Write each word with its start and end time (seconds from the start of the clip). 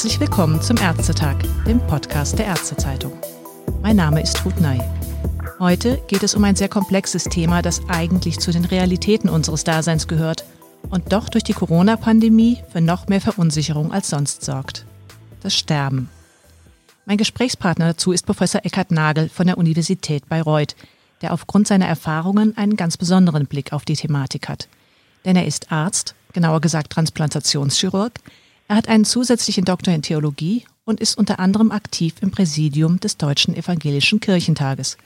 Herzlich 0.00 0.18
willkommen 0.18 0.62
zum 0.62 0.78
Ärztetag, 0.78 1.36
dem 1.66 1.78
Podcast 1.86 2.38
der 2.38 2.46
Ärztezeitung. 2.46 3.12
Mein 3.82 3.96
Name 3.96 4.22
ist 4.22 4.42
Ruth 4.46 4.58
Ney. 4.58 4.80
Heute 5.58 6.00
geht 6.08 6.22
es 6.22 6.34
um 6.34 6.42
ein 6.44 6.56
sehr 6.56 6.70
komplexes 6.70 7.24
Thema, 7.24 7.60
das 7.60 7.82
eigentlich 7.86 8.38
zu 8.38 8.50
den 8.50 8.64
Realitäten 8.64 9.28
unseres 9.28 9.62
Daseins 9.62 10.08
gehört 10.08 10.46
und 10.88 11.12
doch 11.12 11.28
durch 11.28 11.44
die 11.44 11.52
Corona-Pandemie 11.52 12.62
für 12.72 12.80
noch 12.80 13.08
mehr 13.08 13.20
Verunsicherung 13.20 13.92
als 13.92 14.08
sonst 14.08 14.42
sorgt. 14.42 14.86
Das 15.42 15.54
Sterben. 15.54 16.08
Mein 17.04 17.18
Gesprächspartner 17.18 17.88
dazu 17.88 18.12
ist 18.12 18.24
Professor 18.24 18.64
Eckhard 18.64 18.92
Nagel 18.92 19.28
von 19.28 19.48
der 19.48 19.58
Universität 19.58 20.26
Bayreuth, 20.30 20.76
der 21.20 21.34
aufgrund 21.34 21.68
seiner 21.68 21.88
Erfahrungen 21.88 22.56
einen 22.56 22.76
ganz 22.76 22.96
besonderen 22.96 23.44
Blick 23.44 23.74
auf 23.74 23.84
die 23.84 23.96
Thematik 23.96 24.48
hat. 24.48 24.66
Denn 25.26 25.36
er 25.36 25.44
ist 25.44 25.70
Arzt, 25.70 26.14
genauer 26.32 26.62
gesagt 26.62 26.90
Transplantationschirurg, 26.90 28.14
er 28.70 28.76
hat 28.76 28.88
einen 28.88 29.04
zusätzlichen 29.04 29.64
Doktor 29.64 29.92
in 29.92 30.02
Theologie 30.02 30.64
und 30.84 31.00
ist 31.00 31.18
unter 31.18 31.40
anderem 31.40 31.72
aktiv 31.72 32.14
im 32.20 32.30
Präsidium 32.30 33.00
des 33.00 33.16
Deutschen 33.16 33.56
Evangelischen 33.56 34.20
Kirchentages. 34.20 34.96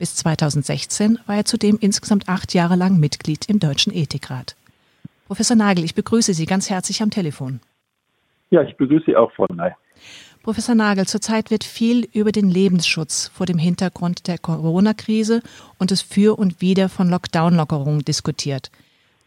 Bis 0.00 0.16
2016 0.16 1.20
war 1.24 1.36
er 1.36 1.44
zudem 1.44 1.78
insgesamt 1.80 2.28
acht 2.28 2.54
Jahre 2.54 2.74
lang 2.74 2.98
Mitglied 2.98 3.48
im 3.48 3.60
Deutschen 3.60 3.94
Ethikrat. 3.94 4.56
Professor 5.28 5.56
Nagel, 5.56 5.84
ich 5.84 5.94
begrüße 5.94 6.34
Sie 6.34 6.44
ganz 6.44 6.68
herzlich 6.70 7.02
am 7.02 7.10
Telefon. 7.10 7.60
Ja, 8.50 8.62
ich 8.62 8.76
begrüße 8.76 9.04
Sie 9.06 9.16
auch, 9.16 9.30
Frau 9.30 9.46
Ney. 9.46 9.70
Professor 10.42 10.74
Nagel, 10.74 11.06
zurzeit 11.06 11.52
wird 11.52 11.62
viel 11.62 12.08
über 12.12 12.32
den 12.32 12.50
Lebensschutz 12.50 13.30
vor 13.32 13.46
dem 13.46 13.58
Hintergrund 13.58 14.26
der 14.26 14.38
Corona-Krise 14.38 15.40
und 15.78 15.92
des 15.92 16.02
Für 16.02 16.36
und 16.36 16.60
Wider 16.60 16.88
von 16.88 17.08
Lockdown-Lockerungen 17.08 18.04
diskutiert 18.04 18.72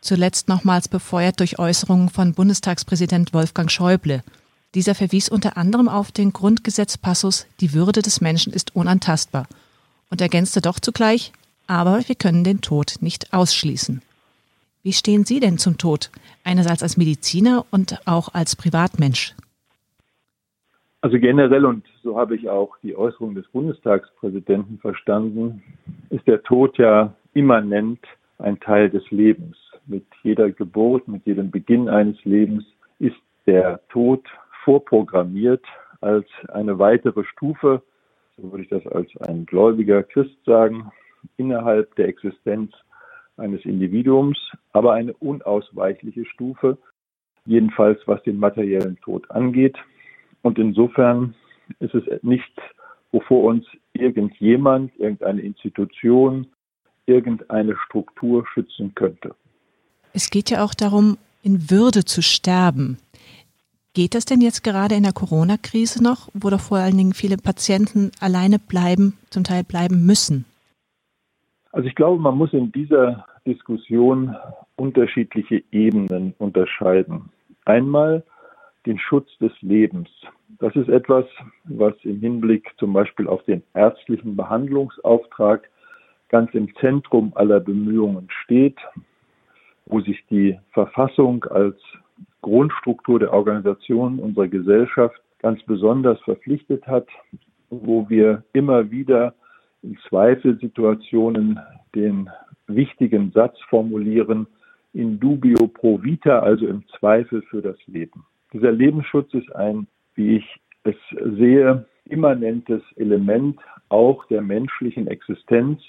zuletzt 0.01 0.47
nochmals 0.47 0.87
befeuert 0.87 1.39
durch 1.39 1.59
Äußerungen 1.59 2.09
von 2.09 2.33
Bundestagspräsident 2.33 3.33
Wolfgang 3.33 3.71
Schäuble. 3.71 4.23
Dieser 4.75 4.95
verwies 4.95 5.29
unter 5.29 5.57
anderem 5.57 5.87
auf 5.89 6.11
den 6.11 6.33
Grundgesetzpassus 6.33 7.47
Die 7.59 7.73
Würde 7.73 8.01
des 8.01 8.21
Menschen 8.21 8.53
ist 8.53 8.75
unantastbar 8.75 9.47
und 10.09 10.21
ergänzte 10.21 10.61
doch 10.61 10.79
zugleich, 10.79 11.31
aber 11.67 12.07
wir 12.07 12.15
können 12.15 12.43
den 12.43 12.61
Tod 12.61 12.95
nicht 13.01 13.33
ausschließen. 13.33 14.01
Wie 14.83 14.93
stehen 14.93 15.25
Sie 15.25 15.39
denn 15.39 15.57
zum 15.57 15.77
Tod, 15.77 16.11
einerseits 16.43 16.83
als 16.83 16.95
Mediziner 16.95 17.65
und 17.71 17.99
auch 18.05 18.33
als 18.33 18.55
Privatmensch? 18.55 19.35
Also 21.01 21.19
generell, 21.19 21.65
und 21.65 21.85
so 22.03 22.17
habe 22.17 22.35
ich 22.35 22.49
auch 22.49 22.75
die 22.81 22.95
Äußerung 22.95 23.35
des 23.35 23.47
Bundestagspräsidenten 23.49 24.79
verstanden, 24.79 25.61
ist 26.09 26.25
der 26.25 26.41
Tod 26.43 26.77
ja 26.77 27.13
immanent 27.33 27.99
ein 28.39 28.59
Teil 28.59 28.89
des 28.89 29.03
Lebens 29.11 29.57
mit 29.87 30.05
jeder 30.23 30.51
Geburt, 30.51 31.07
mit 31.07 31.25
jedem 31.25 31.51
Beginn 31.51 31.89
eines 31.89 32.23
Lebens 32.25 32.65
ist 32.99 33.15
der 33.45 33.79
Tod 33.89 34.23
vorprogrammiert 34.63 35.63
als 36.01 36.27
eine 36.49 36.77
weitere 36.77 37.23
Stufe, 37.23 37.81
so 38.35 38.51
würde 38.51 38.63
ich 38.63 38.69
das 38.69 38.85
als 38.87 39.09
ein 39.27 39.45
gläubiger 39.45 40.03
Christ 40.03 40.37
sagen, 40.45 40.91
innerhalb 41.37 41.95
der 41.95 42.07
Existenz 42.07 42.73
eines 43.37 43.63
Individuums, 43.65 44.37
aber 44.73 44.93
eine 44.93 45.13
unausweichliche 45.13 46.25
Stufe, 46.25 46.77
jedenfalls 47.45 47.99
was 48.05 48.21
den 48.23 48.39
materiellen 48.39 48.97
Tod 49.01 49.29
angeht. 49.31 49.77
Und 50.41 50.59
insofern 50.59 51.33
ist 51.79 51.95
es 51.95 52.03
nicht, 52.23 52.53
wovor 53.11 53.43
uns 53.43 53.65
irgendjemand, 53.93 54.91
irgendeine 54.99 55.41
Institution, 55.41 56.47
irgendeine 57.05 57.75
Struktur 57.85 58.45
schützen 58.47 58.93
könnte. 58.95 59.33
Es 60.17 60.31
geht 60.31 60.49
ja 60.49 60.63
auch 60.63 60.73
darum, 60.73 61.19
in 61.43 61.69
Würde 61.69 62.03
zu 62.03 62.23
sterben. 62.23 62.97
Geht 63.93 64.15
das 64.15 64.25
denn 64.25 64.41
jetzt 64.41 64.63
gerade 64.63 64.95
in 64.95 65.03
der 65.03 65.13
Corona-Krise 65.13 66.03
noch, 66.03 66.29
wo 66.33 66.49
doch 66.49 66.59
vor 66.59 66.79
allen 66.79 66.97
Dingen 66.97 67.13
viele 67.13 67.37
Patienten 67.37 68.09
alleine 68.19 68.57
bleiben, 68.57 69.13
zum 69.29 69.43
Teil 69.43 69.63
bleiben 69.63 70.07
müssen? 70.07 70.45
Also 71.71 71.87
ich 71.87 71.93
glaube, 71.93 72.19
man 72.19 72.35
muss 72.35 72.51
in 72.51 72.71
dieser 72.71 73.27
Diskussion 73.45 74.35
unterschiedliche 74.75 75.61
Ebenen 75.71 76.33
unterscheiden. 76.39 77.29
Einmal 77.65 78.23
den 78.87 78.97
Schutz 78.97 79.29
des 79.39 79.51
Lebens. 79.61 80.09
Das 80.57 80.75
ist 80.75 80.89
etwas, 80.89 81.25
was 81.65 81.93
im 82.01 82.19
Hinblick 82.21 82.71
zum 82.79 82.91
Beispiel 82.91 83.27
auf 83.27 83.43
den 83.43 83.61
ärztlichen 83.75 84.35
Behandlungsauftrag 84.35 85.69
ganz 86.29 86.51
im 86.55 86.75
Zentrum 86.77 87.33
aller 87.35 87.59
Bemühungen 87.59 88.29
steht 88.43 88.79
wo 89.89 90.01
sich 90.01 90.23
die 90.29 90.57
Verfassung 90.71 91.43
als 91.45 91.75
Grundstruktur 92.41 93.19
der 93.19 93.33
Organisation 93.33 94.19
unserer 94.19 94.47
Gesellschaft 94.47 95.19
ganz 95.39 95.61
besonders 95.63 96.19
verpflichtet 96.21 96.85
hat, 96.87 97.07
wo 97.69 98.09
wir 98.09 98.43
immer 98.53 98.89
wieder 98.91 99.33
in 99.83 99.97
Zweifelsituationen 100.07 101.59
den 101.95 102.29
wichtigen 102.67 103.31
Satz 103.31 103.57
formulieren, 103.69 104.47
in 104.93 105.19
dubio 105.19 105.67
pro 105.67 106.01
vita, 106.01 106.39
also 106.39 106.65
im 106.67 106.83
Zweifel 106.97 107.41
für 107.43 107.61
das 107.61 107.77
Leben. 107.85 108.25
Dieser 108.53 108.71
Lebensschutz 108.71 109.33
ist 109.33 109.55
ein, 109.55 109.87
wie 110.15 110.37
ich 110.37 110.59
es 110.83 110.95
sehe, 111.37 111.85
immanentes 112.05 112.81
Element 112.95 113.59
auch 113.89 114.25
der 114.25 114.41
menschlichen 114.41 115.07
Existenz 115.07 115.81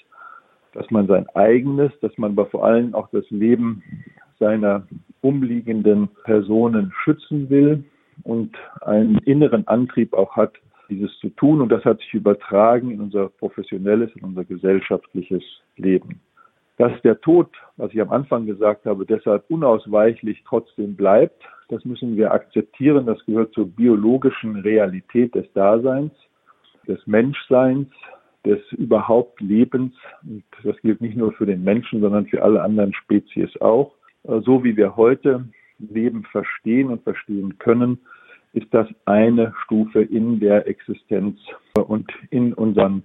dass 0.73 0.89
man 0.91 1.07
sein 1.07 1.27
eigenes, 1.35 1.91
dass 2.01 2.17
man 2.17 2.31
aber 2.31 2.45
vor 2.47 2.65
allem 2.65 2.93
auch 2.93 3.09
das 3.11 3.29
Leben 3.29 3.83
seiner 4.39 4.87
umliegenden 5.21 6.07
Personen 6.23 6.93
schützen 7.03 7.49
will 7.49 7.83
und 8.23 8.55
einen 8.81 9.17
inneren 9.19 9.67
Antrieb 9.67 10.13
auch 10.13 10.35
hat, 10.35 10.53
dieses 10.89 11.11
zu 11.19 11.29
tun. 11.29 11.61
Und 11.61 11.69
das 11.69 11.85
hat 11.85 11.99
sich 11.99 12.13
übertragen 12.13 12.91
in 12.91 13.01
unser 13.01 13.29
professionelles, 13.29 14.09
in 14.15 14.23
unser 14.23 14.43
gesellschaftliches 14.45 15.43
Leben. 15.77 16.19
Dass 16.77 16.93
der 17.01 17.19
Tod, 17.19 17.49
was 17.75 17.93
ich 17.93 18.01
am 18.01 18.11
Anfang 18.11 18.45
gesagt 18.45 18.85
habe, 18.85 19.05
deshalb 19.05 19.43
unausweichlich 19.49 20.43
trotzdem 20.47 20.95
bleibt, 20.95 21.43
das 21.67 21.83
müssen 21.85 22.15
wir 22.15 22.31
akzeptieren. 22.31 23.05
Das 23.05 23.23
gehört 23.25 23.53
zur 23.53 23.67
biologischen 23.67 24.55
Realität 24.57 25.35
des 25.35 25.51
Daseins, 25.53 26.13
des 26.87 27.05
Menschseins, 27.05 27.89
des 28.45 28.59
überhaupt 28.71 29.41
Lebens. 29.41 29.93
Und 30.23 30.43
das 30.63 30.79
gilt 30.81 31.01
nicht 31.01 31.17
nur 31.17 31.33
für 31.33 31.45
den 31.45 31.63
Menschen, 31.63 32.01
sondern 32.01 32.27
für 32.27 32.43
alle 32.43 32.61
anderen 32.61 32.93
Spezies 32.93 33.49
auch. 33.61 33.93
Äh, 34.23 34.41
so 34.41 34.63
wie 34.63 34.75
wir 34.75 34.95
heute 34.95 35.45
Leben 35.79 36.23
verstehen 36.23 36.89
und 36.89 37.03
verstehen 37.03 37.57
können, 37.57 37.99
ist 38.53 38.67
das 38.73 38.87
eine 39.05 39.53
Stufe 39.63 40.01
in 40.01 40.39
der 40.39 40.67
Existenz 40.67 41.39
und 41.87 42.11
in 42.31 42.53
unseren 42.53 43.03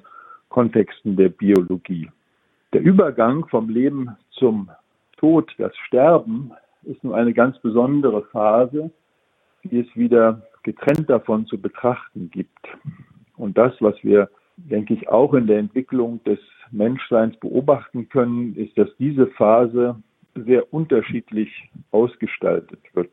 Kontexten 0.49 1.17
der 1.17 1.28
Biologie. 1.28 2.11
Der 2.72 2.81
Übergang 2.81 3.47
vom 3.49 3.69
Leben 3.69 4.16
zum 4.31 4.71
Tod, 5.19 5.53
das 5.59 5.77
Sterben, 5.87 6.53
ist 6.84 7.03
nur 7.05 7.16
eine 7.16 7.33
ganz 7.33 7.59
besondere 7.59 8.22
Phase, 8.25 8.91
die 9.65 9.81
es 9.81 9.97
wieder 9.97 10.43
getrennt 10.62 11.09
davon 11.09 11.47
zu 11.47 11.61
betrachten 11.61 12.31
gibt. 12.31 12.66
Und 13.37 13.59
das, 13.59 13.72
was 13.81 13.95
wir 14.03 14.28
denke 14.56 14.94
ich, 14.94 15.09
auch 15.09 15.34
in 15.34 15.47
der 15.47 15.59
Entwicklung 15.59 16.22
des 16.25 16.38
Menschseins 16.70 17.37
beobachten 17.37 18.09
können, 18.09 18.56
ist, 18.56 18.76
dass 18.78 18.88
diese 18.98 19.26
Phase 19.28 19.97
sehr 20.34 20.72
unterschiedlich 20.72 21.50
ausgestaltet 21.91 22.81
wird. 22.94 23.10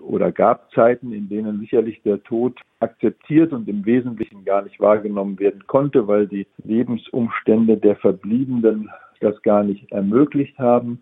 Oder 0.00 0.32
gab 0.32 0.72
Zeiten, 0.72 1.12
in 1.12 1.28
denen 1.28 1.60
sicherlich 1.60 2.00
der 2.02 2.22
Tod 2.22 2.60
akzeptiert 2.80 3.52
und 3.52 3.68
im 3.68 3.84
Wesentlichen 3.84 4.44
gar 4.44 4.62
nicht 4.62 4.78
wahrgenommen 4.80 5.38
werden 5.38 5.66
konnte, 5.66 6.06
weil 6.06 6.26
die 6.26 6.46
Lebensumstände 6.64 7.76
der 7.76 7.96
Verbliebenen 7.96 8.88
das 9.20 9.40
gar 9.42 9.64
nicht 9.64 9.90
ermöglicht 9.90 10.58
haben. 10.58 11.00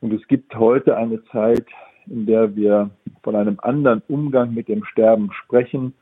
Und 0.00 0.12
es 0.12 0.26
gibt 0.26 0.54
heute 0.56 0.96
eine 0.96 1.22
Zeit, 1.26 1.66
in 2.06 2.26
der 2.26 2.54
wir 2.56 2.90
von 3.22 3.36
einem 3.36 3.58
anderen 3.62 4.02
Umgang 4.08 4.54
mit 4.54 4.68
dem 4.68 4.84
Sterben 4.84 5.30
sprechen, 5.32 5.94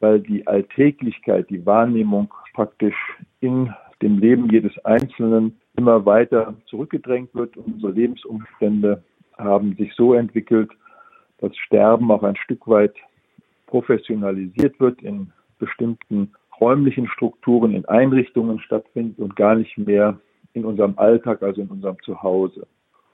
weil 0.00 0.20
die 0.20 0.46
Alltäglichkeit, 0.46 1.50
die 1.50 1.64
Wahrnehmung 1.66 2.32
praktisch 2.54 2.96
in 3.40 3.72
dem 4.02 4.18
Leben 4.18 4.50
jedes 4.50 4.76
Einzelnen 4.84 5.58
immer 5.76 6.04
weiter 6.06 6.54
zurückgedrängt 6.66 7.34
wird. 7.34 7.56
Unsere 7.56 7.92
Lebensumstände 7.92 9.02
haben 9.36 9.74
sich 9.76 9.92
so 9.94 10.14
entwickelt, 10.14 10.70
dass 11.38 11.56
Sterben 11.56 12.10
auch 12.10 12.22
ein 12.22 12.36
Stück 12.36 12.66
weit 12.66 12.94
professionalisiert 13.66 14.78
wird, 14.80 15.02
in 15.02 15.32
bestimmten 15.58 16.32
räumlichen 16.60 17.08
Strukturen, 17.08 17.74
in 17.74 17.84
Einrichtungen 17.84 18.60
stattfindet 18.60 19.18
und 19.18 19.36
gar 19.36 19.54
nicht 19.54 19.78
mehr 19.78 20.18
in 20.54 20.64
unserem 20.64 20.98
Alltag, 20.98 21.42
also 21.42 21.60
in 21.62 21.68
unserem 21.68 21.96
Zuhause. 22.02 22.66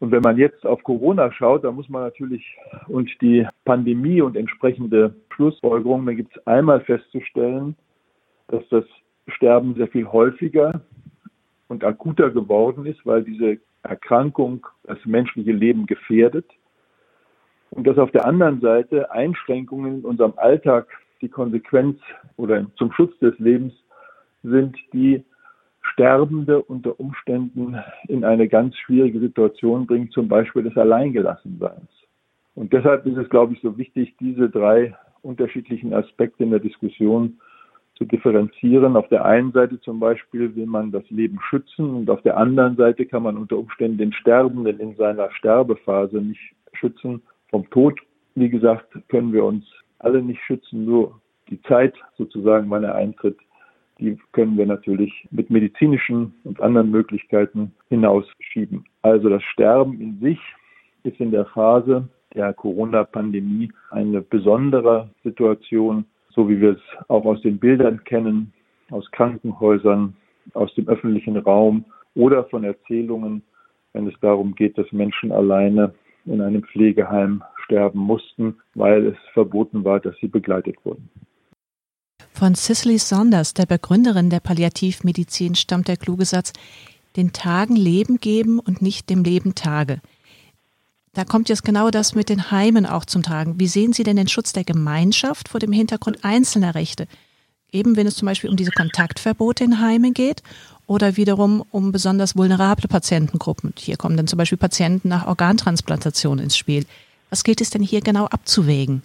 Und 0.04 0.10
wenn 0.10 0.20
man 0.20 0.36
jetzt 0.36 0.66
auf 0.66 0.82
Corona 0.82 1.32
schaut, 1.32 1.64
dann 1.64 1.76
muss 1.76 1.88
man 1.88 2.02
natürlich 2.02 2.58
und 2.88 3.10
die 3.22 3.48
Pandemie 3.64 4.20
und 4.20 4.36
entsprechende 4.36 5.14
Schlussfolgerungen, 5.34 6.04
dann 6.04 6.16
gibt 6.16 6.36
es 6.36 6.46
einmal 6.46 6.80
festzustellen, 6.80 7.74
dass 8.48 8.62
das 8.68 8.84
Sterben 9.28 9.74
sehr 9.76 9.88
viel 9.88 10.06
häufiger 10.06 10.82
und 11.68 11.84
akuter 11.84 12.28
geworden 12.30 12.84
ist, 12.84 13.00
weil 13.06 13.24
diese 13.24 13.56
Erkrankung 13.82 14.66
das 14.82 14.98
menschliche 15.06 15.52
Leben 15.52 15.86
gefährdet. 15.86 16.50
Und 17.70 17.86
dass 17.86 17.96
auf 17.96 18.10
der 18.10 18.26
anderen 18.26 18.60
Seite 18.60 19.10
Einschränkungen 19.10 20.00
in 20.00 20.04
unserem 20.04 20.34
Alltag 20.36 20.86
die 21.22 21.30
Konsequenz 21.30 21.98
oder 22.36 22.66
zum 22.76 22.92
Schutz 22.92 23.18
des 23.20 23.38
Lebens 23.38 23.72
sind, 24.42 24.76
die 24.92 25.24
Sterbende 25.92 26.62
unter 26.62 26.98
Umständen 26.98 27.76
in 28.08 28.24
eine 28.24 28.48
ganz 28.48 28.76
schwierige 28.76 29.20
Situation 29.20 29.86
bringen, 29.86 30.10
zum 30.10 30.28
Beispiel 30.28 30.62
des 30.62 30.76
Alleingelassenseins. 30.76 31.90
Und 32.54 32.72
deshalb 32.72 33.06
ist 33.06 33.16
es, 33.16 33.28
glaube 33.28 33.54
ich, 33.54 33.60
so 33.60 33.76
wichtig, 33.78 34.14
diese 34.18 34.48
drei 34.48 34.94
unterschiedlichen 35.22 35.92
Aspekte 35.92 36.44
in 36.44 36.50
der 36.50 36.60
Diskussion 36.60 37.38
zu 37.96 38.04
differenzieren. 38.04 38.96
Auf 38.96 39.08
der 39.08 39.24
einen 39.24 39.52
Seite 39.52 39.80
zum 39.80 40.00
Beispiel 40.00 40.54
will 40.54 40.66
man 40.66 40.90
das 40.90 41.08
Leben 41.10 41.38
schützen 41.48 41.94
und 41.94 42.10
auf 42.10 42.22
der 42.22 42.36
anderen 42.36 42.76
Seite 42.76 43.06
kann 43.06 43.22
man 43.22 43.36
unter 43.36 43.56
Umständen 43.56 43.98
den 43.98 44.12
Sterbenden 44.12 44.80
in 44.80 44.96
seiner 44.96 45.30
Sterbephase 45.32 46.18
nicht 46.18 46.54
schützen. 46.72 47.22
Vom 47.50 47.68
Tod, 47.70 47.98
wie 48.34 48.48
gesagt, 48.48 48.86
können 49.08 49.32
wir 49.32 49.44
uns 49.44 49.64
alle 50.00 50.22
nicht 50.22 50.42
schützen, 50.42 50.84
nur 50.84 51.20
die 51.48 51.60
Zeit 51.62 51.94
sozusagen, 52.16 52.68
wann 52.70 52.84
er 52.84 52.94
eintritt, 52.94 53.38
die 53.98 54.18
können 54.32 54.56
wir 54.56 54.66
natürlich 54.66 55.26
mit 55.30 55.50
medizinischen 55.50 56.34
und 56.44 56.60
anderen 56.60 56.90
Möglichkeiten 56.90 57.72
hinausschieben. 57.88 58.84
Also 59.02 59.28
das 59.28 59.42
Sterben 59.44 60.00
in 60.00 60.18
sich 60.20 60.38
ist 61.04 61.20
in 61.20 61.30
der 61.30 61.46
Phase 61.46 62.08
der 62.34 62.52
Corona-Pandemie 62.52 63.70
eine 63.90 64.20
besondere 64.20 65.10
Situation, 65.22 66.04
so 66.30 66.48
wie 66.48 66.60
wir 66.60 66.72
es 66.72 66.80
auch 67.08 67.24
aus 67.24 67.40
den 67.42 67.58
Bildern 67.58 68.02
kennen, 68.04 68.52
aus 68.90 69.08
Krankenhäusern, 69.12 70.14
aus 70.54 70.74
dem 70.74 70.88
öffentlichen 70.88 71.36
Raum 71.36 71.84
oder 72.14 72.44
von 72.44 72.64
Erzählungen, 72.64 73.42
wenn 73.92 74.08
es 74.08 74.14
darum 74.20 74.54
geht, 74.54 74.76
dass 74.76 74.90
Menschen 74.92 75.30
alleine 75.30 75.94
in 76.26 76.40
einem 76.40 76.64
Pflegeheim 76.64 77.42
sterben 77.64 78.00
mussten, 78.00 78.56
weil 78.74 79.06
es 79.06 79.16
verboten 79.32 79.84
war, 79.84 80.00
dass 80.00 80.16
sie 80.18 80.28
begleitet 80.28 80.76
wurden. 80.84 81.08
Von 82.36 82.56
Cicely 82.56 82.98
Saunders, 82.98 83.54
der 83.54 83.64
Begründerin 83.64 84.28
der 84.28 84.40
Palliativmedizin, 84.40 85.54
stammt 85.54 85.86
der 85.86 85.96
kluge 85.96 86.24
Satz, 86.24 86.52
den 87.14 87.32
Tagen 87.32 87.76
Leben 87.76 88.18
geben 88.18 88.58
und 88.58 88.82
nicht 88.82 89.08
dem 89.08 89.22
Leben 89.22 89.54
Tage. 89.54 90.00
Da 91.12 91.24
kommt 91.24 91.48
jetzt 91.48 91.62
genau 91.62 91.90
das 91.90 92.16
mit 92.16 92.28
den 92.28 92.50
Heimen 92.50 92.86
auch 92.86 93.04
zum 93.04 93.22
Tragen. 93.22 93.60
Wie 93.60 93.68
sehen 93.68 93.92
Sie 93.92 94.02
denn 94.02 94.16
den 94.16 94.26
Schutz 94.26 94.52
der 94.52 94.64
Gemeinschaft 94.64 95.48
vor 95.48 95.60
dem 95.60 95.70
Hintergrund 95.70 96.24
einzelner 96.24 96.74
Rechte? 96.74 97.06
Eben 97.70 97.94
wenn 97.94 98.08
es 98.08 98.16
zum 98.16 98.26
Beispiel 98.26 98.50
um 98.50 98.56
diese 98.56 98.72
Kontaktverbote 98.72 99.62
in 99.62 99.80
Heimen 99.80 100.12
geht 100.12 100.42
oder 100.88 101.16
wiederum 101.16 101.64
um 101.70 101.92
besonders 101.92 102.34
vulnerable 102.34 102.88
Patientengruppen. 102.88 103.74
Hier 103.78 103.96
kommen 103.96 104.16
dann 104.16 104.26
zum 104.26 104.38
Beispiel 104.38 104.58
Patienten 104.58 105.06
nach 105.06 105.28
Organtransplantation 105.28 106.40
ins 106.40 106.56
Spiel. 106.56 106.84
Was 107.30 107.44
gilt 107.44 107.60
es 107.60 107.70
denn 107.70 107.82
hier 107.82 108.00
genau 108.00 108.26
abzuwägen? 108.26 109.02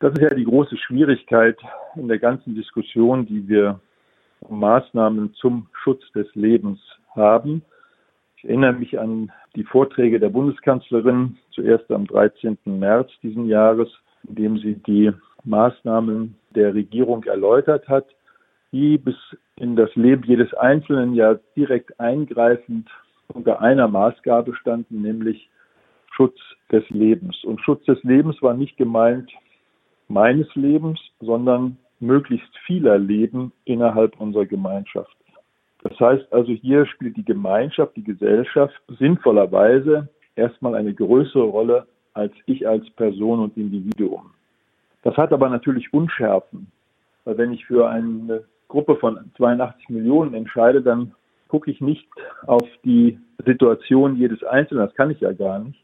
Das 0.00 0.14
ist 0.14 0.22
ja 0.22 0.30
die 0.30 0.44
große 0.44 0.78
Schwierigkeit 0.78 1.58
in 1.94 2.08
der 2.08 2.18
ganzen 2.18 2.54
Diskussion, 2.54 3.26
die 3.26 3.46
wir 3.46 3.80
um 4.40 4.58
Maßnahmen 4.60 5.34
zum 5.34 5.66
Schutz 5.74 6.00
des 6.12 6.26
Lebens 6.34 6.80
haben. 7.14 7.60
Ich 8.38 8.44
erinnere 8.44 8.72
mich 8.72 8.98
an 8.98 9.30
die 9.56 9.64
Vorträge 9.64 10.18
der 10.18 10.30
Bundeskanzlerin, 10.30 11.36
zuerst 11.50 11.90
am 11.90 12.06
13. 12.06 12.56
März 12.64 13.10
diesen 13.22 13.46
Jahres, 13.46 13.88
in 14.26 14.36
dem 14.36 14.56
sie 14.56 14.76
die 14.76 15.12
Maßnahmen 15.44 16.34
der 16.54 16.72
Regierung 16.72 17.24
erläutert 17.24 17.86
hat, 17.86 18.06
die 18.72 18.96
bis 18.96 19.16
in 19.56 19.76
das 19.76 19.94
Leben 19.96 20.22
jedes 20.24 20.54
Einzelnen 20.54 21.12
ja 21.12 21.38
direkt 21.54 22.00
eingreifend 22.00 22.88
unter 23.28 23.60
einer 23.60 23.86
Maßgabe 23.86 24.54
standen, 24.54 25.02
nämlich 25.02 25.50
Schutz 26.10 26.38
des 26.72 26.88
Lebens. 26.88 27.44
Und 27.44 27.60
Schutz 27.60 27.84
des 27.84 28.02
Lebens 28.02 28.40
war 28.40 28.54
nicht 28.54 28.78
gemeint 28.78 29.30
meines 30.10 30.52
Lebens, 30.54 31.00
sondern 31.20 31.78
möglichst 32.00 32.50
vieler 32.66 32.98
Leben 32.98 33.52
innerhalb 33.64 34.20
unserer 34.20 34.46
Gemeinschaft. 34.46 35.16
Das 35.82 35.98
heißt 35.98 36.32
also, 36.32 36.52
hier 36.52 36.84
spielt 36.86 37.16
die 37.16 37.24
Gemeinschaft, 37.24 37.96
die 37.96 38.04
Gesellschaft 38.04 38.74
sinnvollerweise 38.98 40.08
erstmal 40.34 40.74
eine 40.74 40.92
größere 40.92 41.44
Rolle 41.44 41.86
als 42.12 42.32
ich 42.46 42.66
als 42.66 42.88
Person 42.90 43.40
und 43.40 43.56
Individuum. 43.56 44.32
Das 45.02 45.16
hat 45.16 45.32
aber 45.32 45.48
natürlich 45.48 45.92
Unschärfen, 45.94 46.70
weil 47.24 47.38
wenn 47.38 47.52
ich 47.52 47.64
für 47.64 47.88
eine 47.88 48.44
Gruppe 48.68 48.96
von 48.96 49.30
82 49.36 49.88
Millionen 49.88 50.34
entscheide, 50.34 50.82
dann 50.82 51.14
gucke 51.48 51.70
ich 51.70 51.80
nicht 51.80 52.08
auf 52.46 52.66
die 52.84 53.18
Situation 53.46 54.16
jedes 54.16 54.42
Einzelnen, 54.44 54.84
das 54.84 54.94
kann 54.94 55.10
ich 55.10 55.20
ja 55.20 55.32
gar 55.32 55.60
nicht. 55.60 55.82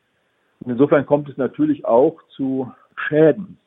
Und 0.61 0.73
insofern 0.73 1.07
kommt 1.07 1.29
es 1.29 1.37
natürlich 1.37 1.85
auch 1.85 2.21
zu 2.37 2.71
Schäden 3.09 3.59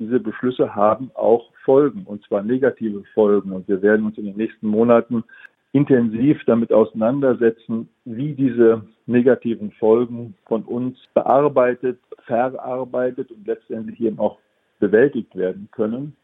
diese 0.00 0.18
Beschlüsse 0.18 0.74
haben 0.74 1.10
auch 1.14 1.52
Folgen, 1.64 2.04
und 2.06 2.24
zwar 2.24 2.42
negative 2.42 3.04
Folgen. 3.14 3.52
Und 3.52 3.68
wir 3.68 3.82
werden 3.82 4.06
uns 4.06 4.18
in 4.18 4.24
den 4.24 4.36
nächsten 4.36 4.66
Monaten 4.66 5.22
intensiv 5.72 6.40
damit 6.46 6.72
auseinandersetzen, 6.72 7.88
wie 8.04 8.32
diese 8.32 8.82
negativen 9.06 9.70
Folgen 9.72 10.34
von 10.46 10.62
uns 10.64 10.98
bearbeitet, 11.14 12.00
verarbeitet 12.26 13.30
und 13.30 13.46
letztendlich 13.46 14.00
eben 14.00 14.18
auch 14.18 14.38
bewältigt 14.80 15.36
werden 15.36 15.68
können. 15.70 16.16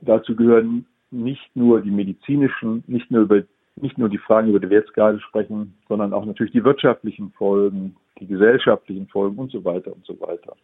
Dazu 0.00 0.34
gehören 0.34 0.86
nicht 1.10 1.54
nur 1.54 1.80
die 1.82 1.90
medizinischen, 1.90 2.82
nicht 2.86 3.10
nur 3.10 3.22
über 3.22 3.42
nicht 3.80 3.96
nur 3.96 4.08
die 4.08 4.18
Fragen, 4.18 4.48
über 4.48 4.58
die 4.58 4.70
wir 4.70 4.78
jetzt 4.78 4.92
gerade 4.94 5.20
sprechen, 5.20 5.78
sondern 5.88 6.12
auch 6.12 6.24
natürlich 6.24 6.52
die 6.52 6.64
wirtschaftlichen 6.64 7.30
Folgen, 7.30 7.94
die 8.18 8.26
gesellschaftlichen 8.26 9.06
Folgen 9.06 9.38
und 9.38 9.52
so 9.52 9.64
weiter 9.64 9.92
und 9.92 10.04
so 10.04 10.20
weiter 10.20 10.56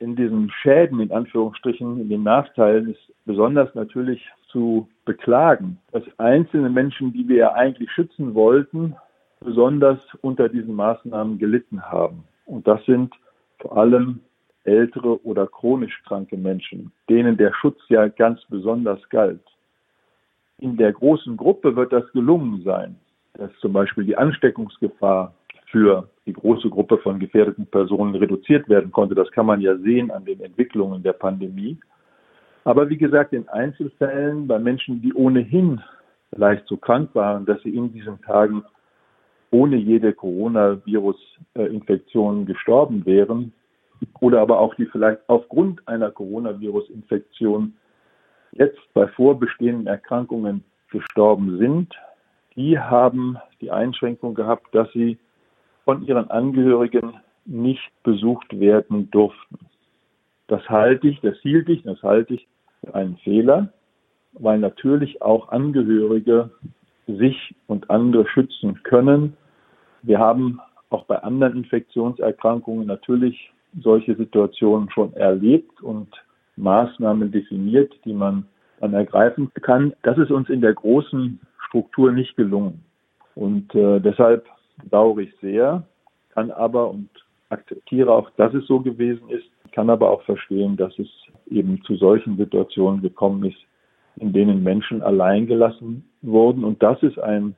in 0.00 0.16
diesen 0.16 0.50
Schäden, 0.50 0.98
in 1.00 1.12
Anführungsstrichen, 1.12 2.00
in 2.00 2.08
den 2.08 2.22
Nachteilen 2.22 2.90
ist 2.90 3.12
besonders 3.26 3.72
natürlich 3.74 4.26
zu 4.48 4.88
beklagen, 5.04 5.78
dass 5.92 6.02
einzelne 6.18 6.70
Menschen, 6.70 7.12
die 7.12 7.28
wir 7.28 7.36
ja 7.36 7.52
eigentlich 7.52 7.90
schützen 7.92 8.34
wollten, 8.34 8.96
besonders 9.40 9.98
unter 10.22 10.48
diesen 10.48 10.74
Maßnahmen 10.74 11.38
gelitten 11.38 11.82
haben. 11.82 12.24
Und 12.46 12.66
das 12.66 12.84
sind 12.86 13.14
vor 13.58 13.76
allem 13.76 14.20
ältere 14.64 15.22
oder 15.24 15.46
chronisch 15.46 16.02
kranke 16.06 16.36
Menschen, 16.36 16.92
denen 17.08 17.36
der 17.36 17.52
Schutz 17.54 17.78
ja 17.88 18.08
ganz 18.08 18.40
besonders 18.48 19.06
galt. 19.10 19.44
In 20.58 20.76
der 20.76 20.92
großen 20.92 21.36
Gruppe 21.36 21.76
wird 21.76 21.92
das 21.92 22.10
gelungen 22.12 22.62
sein, 22.64 22.96
dass 23.34 23.50
zum 23.60 23.74
Beispiel 23.74 24.04
die 24.04 24.16
Ansteckungsgefahr 24.16 25.34
für 25.70 26.08
die 26.26 26.32
große 26.32 26.68
Gruppe 26.68 26.98
von 26.98 27.18
gefährdeten 27.18 27.66
Personen 27.66 28.14
reduziert 28.14 28.68
werden 28.68 28.92
konnte. 28.92 29.14
Das 29.14 29.30
kann 29.30 29.46
man 29.46 29.60
ja 29.60 29.76
sehen 29.78 30.10
an 30.10 30.24
den 30.24 30.40
Entwicklungen 30.40 31.02
der 31.02 31.12
Pandemie. 31.12 31.78
Aber 32.64 32.88
wie 32.88 32.98
gesagt, 32.98 33.32
in 33.32 33.48
Einzelfällen 33.48 34.46
bei 34.46 34.58
Menschen, 34.58 35.00
die 35.00 35.14
ohnehin 35.14 35.80
leicht 36.32 36.66
so 36.66 36.76
krank 36.76 37.10
waren, 37.14 37.46
dass 37.46 37.62
sie 37.62 37.74
in 37.74 37.92
diesen 37.92 38.20
Tagen 38.22 38.64
ohne 39.50 39.76
jede 39.76 40.12
Coronavirus-Infektion 40.12 42.46
gestorben 42.46 43.04
wären 43.06 43.52
oder 44.20 44.40
aber 44.40 44.60
auch 44.60 44.74
die 44.76 44.86
vielleicht 44.86 45.20
aufgrund 45.28 45.86
einer 45.88 46.10
Coronavirus-Infektion 46.10 47.74
jetzt 48.52 48.78
bei 48.94 49.06
vorbestehenden 49.08 49.86
Erkrankungen 49.86 50.64
gestorben 50.90 51.58
sind, 51.58 51.94
die 52.56 52.78
haben 52.78 53.36
die 53.60 53.70
Einschränkung 53.70 54.34
gehabt, 54.34 54.74
dass 54.74 54.90
sie 54.92 55.18
von 55.84 56.06
ihren 56.06 56.30
Angehörigen 56.30 57.14
nicht 57.46 57.90
besucht 58.02 58.58
werden 58.58 59.10
durften. 59.10 59.58
Das 60.48 60.68
halte 60.68 61.08
ich, 61.08 61.20
das 61.20 61.36
hielt 61.42 61.68
ich, 61.68 61.82
das 61.82 62.02
halte 62.02 62.34
ich 62.34 62.46
für 62.80 62.94
einen 62.94 63.16
Fehler, 63.18 63.72
weil 64.32 64.58
natürlich 64.58 65.22
auch 65.22 65.48
Angehörige 65.50 66.50
sich 67.06 67.54
und 67.66 67.90
andere 67.90 68.26
schützen 68.28 68.82
können. 68.82 69.36
Wir 70.02 70.18
haben 70.18 70.60
auch 70.90 71.04
bei 71.04 71.16
anderen 71.22 71.56
Infektionserkrankungen 71.58 72.86
natürlich 72.86 73.52
solche 73.80 74.16
Situationen 74.16 74.90
schon 74.90 75.12
erlebt 75.14 75.80
und 75.82 76.08
Maßnahmen 76.56 77.30
definiert, 77.30 77.92
die 78.04 78.12
man 78.12 78.46
dann 78.80 78.94
ergreifen 78.94 79.50
kann. 79.62 79.92
Das 80.02 80.18
ist 80.18 80.30
uns 80.30 80.48
in 80.48 80.60
der 80.60 80.74
großen 80.74 81.40
Struktur 81.68 82.12
nicht 82.12 82.36
gelungen. 82.36 82.84
Und 83.34 83.74
äh, 83.74 84.00
deshalb 84.00 84.46
bedauere 84.82 85.20
ich 85.20 85.34
sehr, 85.40 85.82
kann 86.30 86.50
aber 86.50 86.90
und 86.90 87.08
akzeptiere 87.48 88.12
auch, 88.12 88.30
dass 88.36 88.54
es 88.54 88.66
so 88.66 88.80
gewesen 88.80 89.28
ist, 89.28 89.46
kann 89.72 89.90
aber 89.90 90.10
auch 90.10 90.22
verstehen, 90.22 90.76
dass 90.76 90.96
es 90.98 91.08
eben 91.50 91.82
zu 91.84 91.96
solchen 91.96 92.36
Situationen 92.36 93.02
gekommen 93.02 93.44
ist, 93.44 93.58
in 94.16 94.32
denen 94.32 94.62
Menschen 94.62 95.02
allein 95.02 95.46
gelassen 95.46 96.04
wurden. 96.22 96.64
Und 96.64 96.82
das 96.82 97.02
ist 97.02 97.18
ein 97.18 97.54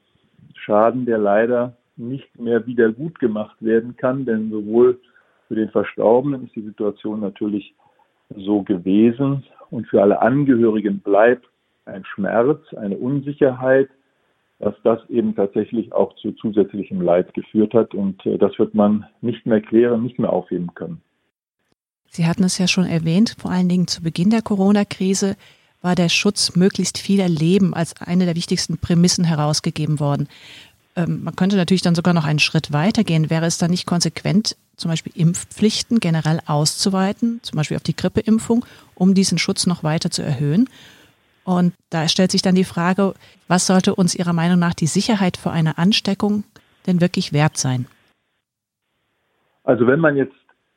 Schaden, 0.54 1.06
der 1.06 1.18
leider 1.18 1.76
nicht 1.96 2.38
mehr 2.38 2.66
wieder 2.66 2.90
gut 2.92 3.18
gemacht 3.18 3.56
werden 3.60 3.96
kann, 3.96 4.24
denn 4.24 4.50
sowohl 4.50 4.98
für 5.48 5.54
den 5.54 5.70
Verstorbenen 5.70 6.44
ist 6.44 6.56
die 6.56 6.62
Situation 6.62 7.20
natürlich 7.20 7.74
so 8.34 8.62
gewesen 8.62 9.44
und 9.70 9.86
für 9.88 10.00
alle 10.00 10.20
Angehörigen 10.20 11.00
bleibt 11.00 11.46
ein 11.84 12.04
Schmerz, 12.04 12.60
eine 12.74 12.96
Unsicherheit, 12.96 13.88
dass 14.62 14.74
das 14.84 15.00
eben 15.10 15.34
tatsächlich 15.34 15.92
auch 15.92 16.14
zu 16.14 16.30
zusätzlichem 16.32 17.00
Leid 17.00 17.34
geführt 17.34 17.74
hat. 17.74 17.94
Und 17.94 18.24
äh, 18.24 18.38
das 18.38 18.56
wird 18.60 18.74
man 18.74 19.04
nicht 19.20 19.44
mehr 19.44 19.60
klären, 19.60 20.04
nicht 20.04 20.20
mehr 20.20 20.32
aufheben 20.32 20.72
können. 20.74 21.02
Sie 22.06 22.26
hatten 22.26 22.44
es 22.44 22.58
ja 22.58 22.68
schon 22.68 22.86
erwähnt, 22.86 23.34
vor 23.38 23.50
allen 23.50 23.68
Dingen 23.68 23.88
zu 23.88 24.02
Beginn 24.02 24.30
der 24.30 24.40
Corona-Krise 24.42 25.34
war 25.80 25.96
der 25.96 26.08
Schutz 26.08 26.54
möglichst 26.54 26.98
vieler 26.98 27.28
Leben 27.28 27.74
als 27.74 28.00
eine 28.00 28.24
der 28.24 28.36
wichtigsten 28.36 28.78
Prämissen 28.78 29.24
herausgegeben 29.24 29.98
worden. 29.98 30.28
Ähm, 30.94 31.24
man 31.24 31.34
könnte 31.34 31.56
natürlich 31.56 31.82
dann 31.82 31.96
sogar 31.96 32.14
noch 32.14 32.24
einen 32.24 32.38
Schritt 32.38 32.72
weiter 32.72 33.02
gehen. 33.02 33.30
Wäre 33.30 33.46
es 33.46 33.58
dann 33.58 33.72
nicht 33.72 33.86
konsequent, 33.86 34.56
zum 34.76 34.92
Beispiel 34.92 35.12
Impfpflichten 35.16 35.98
generell 35.98 36.38
auszuweiten, 36.46 37.40
zum 37.42 37.56
Beispiel 37.56 37.78
auf 37.78 37.82
die 37.82 37.96
Grippeimpfung, 37.96 38.64
um 38.94 39.14
diesen 39.14 39.38
Schutz 39.38 39.66
noch 39.66 39.82
weiter 39.82 40.12
zu 40.12 40.22
erhöhen? 40.22 40.68
Und 41.44 41.74
da 41.90 42.08
stellt 42.08 42.30
sich 42.30 42.42
dann 42.42 42.54
die 42.54 42.64
Frage, 42.64 43.14
was 43.48 43.66
sollte 43.66 43.94
uns 43.94 44.14
Ihrer 44.14 44.32
Meinung 44.32 44.58
nach 44.58 44.74
die 44.74 44.86
Sicherheit 44.86 45.36
vor 45.36 45.52
einer 45.52 45.78
Ansteckung 45.78 46.44
denn 46.86 47.00
wirklich 47.00 47.32
wert 47.32 47.56
sein? 47.56 47.86
Also 49.64 49.86
wenn 49.86 50.00
man 50.00 50.16
jetzt 50.16 50.34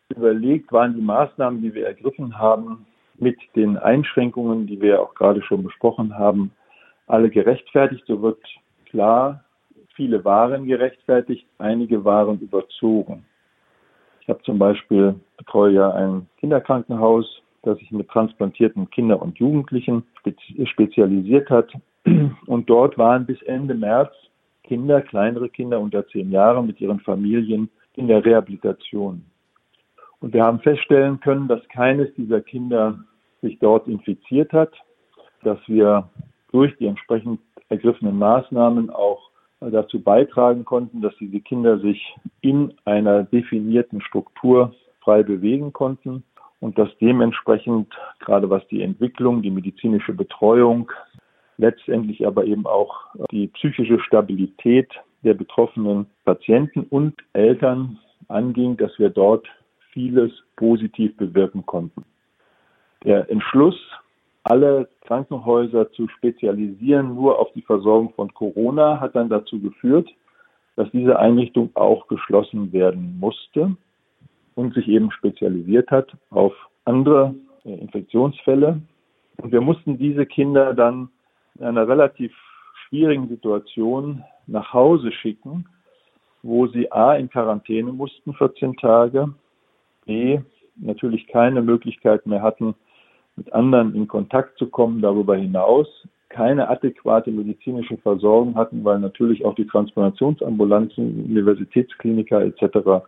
überlegt, 0.09 0.71
waren 0.71 0.95
die 0.95 1.01
Maßnahmen, 1.01 1.61
die 1.61 1.73
wir 1.73 1.87
ergriffen 1.87 2.37
haben, 2.37 2.85
mit 3.17 3.37
den 3.55 3.77
Einschränkungen, 3.77 4.67
die 4.67 4.79
wir 4.81 5.01
auch 5.01 5.15
gerade 5.15 5.41
schon 5.41 5.63
besprochen 5.63 6.17
haben, 6.17 6.51
alle 7.07 7.29
gerechtfertigt, 7.29 8.03
so 8.07 8.21
wird 8.21 8.39
klar, 8.85 9.43
viele 9.95 10.25
waren 10.25 10.65
gerechtfertigt, 10.65 11.47
einige 11.57 12.03
waren 12.03 12.39
überzogen. 12.39 13.25
Ich 14.21 14.29
habe 14.29 14.41
zum 14.43 14.59
Beispiel, 14.59 15.15
betreue 15.37 15.73
ja 15.73 15.91
ein 15.91 16.27
Kinderkrankenhaus, 16.39 17.41
das 17.65 17.79
sich 17.79 17.91
mit 17.91 18.07
transplantierten 18.09 18.89
Kindern 18.89 19.19
und 19.19 19.37
Jugendlichen 19.37 20.03
spezialisiert 20.65 21.49
hat. 21.49 21.71
Und 22.45 22.69
dort 22.69 22.97
waren 22.97 23.25
bis 23.25 23.41
Ende 23.43 23.73
März 23.73 24.13
Kinder, 24.63 25.01
kleinere 25.01 25.49
Kinder 25.49 25.79
unter 25.79 26.07
zehn 26.07 26.31
Jahren 26.31 26.65
mit 26.67 26.81
ihren 26.81 26.99
Familien 26.99 27.69
in 27.95 28.07
der 28.07 28.25
Rehabilitation. 28.25 29.23
Und 30.19 30.33
wir 30.33 30.43
haben 30.43 30.59
feststellen 30.59 31.19
können, 31.19 31.47
dass 31.47 31.67
keines 31.69 32.13
dieser 32.15 32.41
Kinder 32.41 32.99
sich 33.41 33.59
dort 33.59 33.87
infiziert 33.87 34.53
hat, 34.53 34.71
dass 35.43 35.59
wir 35.67 36.09
durch 36.51 36.75
die 36.77 36.87
entsprechend 36.87 37.39
ergriffenen 37.69 38.17
Maßnahmen 38.17 38.89
auch 38.89 39.29
dazu 39.59 40.01
beitragen 40.01 40.65
konnten, 40.65 41.01
dass 41.01 41.15
diese 41.19 41.39
Kinder 41.39 41.79
sich 41.79 42.15
in 42.41 42.73
einer 42.85 43.23
definierten 43.23 44.01
Struktur 44.01 44.73
frei 45.01 45.21
bewegen 45.23 45.73
konnten 45.73 46.23
und 46.59 46.77
dass 46.77 46.89
dementsprechend, 46.99 47.93
gerade 48.19 48.49
was 48.49 48.65
die 48.67 48.81
Entwicklung, 48.81 49.41
die 49.41 49.51
medizinische 49.51 50.13
Betreuung, 50.13 50.91
letztendlich 51.57 52.25
aber 52.25 52.45
eben 52.45 52.65
auch 52.65 52.95
die 53.31 53.47
psychische 53.47 53.99
Stabilität 53.99 54.89
der 55.23 55.33
betroffenen 55.33 56.07
Patienten 56.23 56.81
und 56.81 57.15
Eltern 57.33 57.99
anging, 58.27 58.77
dass 58.77 58.97
wir 58.99 59.09
dort 59.09 59.47
vieles 59.91 60.31
positiv 60.55 61.15
bewirken 61.17 61.65
konnten. 61.65 62.03
Der 63.03 63.29
Entschluss, 63.29 63.75
alle 64.43 64.89
Krankenhäuser 65.01 65.91
zu 65.91 66.07
spezialisieren 66.07 67.15
nur 67.15 67.39
auf 67.39 67.51
die 67.53 67.61
Versorgung 67.61 68.13
von 68.13 68.33
Corona, 68.33 68.99
hat 68.99 69.15
dann 69.15 69.29
dazu 69.29 69.59
geführt, 69.59 70.09
dass 70.75 70.89
diese 70.91 71.17
Einrichtung 71.17 71.69
auch 71.75 72.07
geschlossen 72.07 72.73
werden 72.73 73.17
musste 73.19 73.75
und 74.55 74.73
sich 74.73 74.87
eben 74.87 75.11
spezialisiert 75.11 75.91
hat 75.91 76.15
auf 76.29 76.53
andere 76.85 77.35
äh, 77.63 77.73
Infektionsfälle. 77.73 78.81
Und 79.37 79.51
wir 79.51 79.61
mussten 79.61 79.97
diese 79.97 80.25
Kinder 80.25 80.73
dann 80.73 81.09
in 81.59 81.65
einer 81.65 81.87
relativ 81.87 82.33
schwierigen 82.87 83.27
Situation 83.27 84.23
nach 84.47 84.73
Hause 84.73 85.11
schicken, 85.11 85.65
wo 86.43 86.67
sie 86.67 86.91
A 86.91 87.15
in 87.15 87.29
Quarantäne 87.29 87.91
mussten 87.91 88.33
14 88.33 88.75
Tage, 88.77 89.33
B 90.05 90.39
natürlich 90.77 91.27
keine 91.27 91.61
Möglichkeit 91.61 92.25
mehr 92.25 92.41
hatten, 92.41 92.75
mit 93.35 93.51
anderen 93.53 93.95
in 93.95 94.07
Kontakt 94.07 94.57
zu 94.57 94.67
kommen, 94.67 95.01
darüber 95.01 95.35
hinaus 95.35 95.87
keine 96.29 96.67
adäquate 96.67 97.31
medizinische 97.31 97.97
Versorgung 97.97 98.55
hatten, 98.55 98.83
weil 98.83 98.99
natürlich 98.99 99.45
auch 99.45 99.55
die 99.55 99.67
Transplantationsambulanzen, 99.67 101.25
Universitätskliniker 101.25 102.41
etc. 102.41 103.05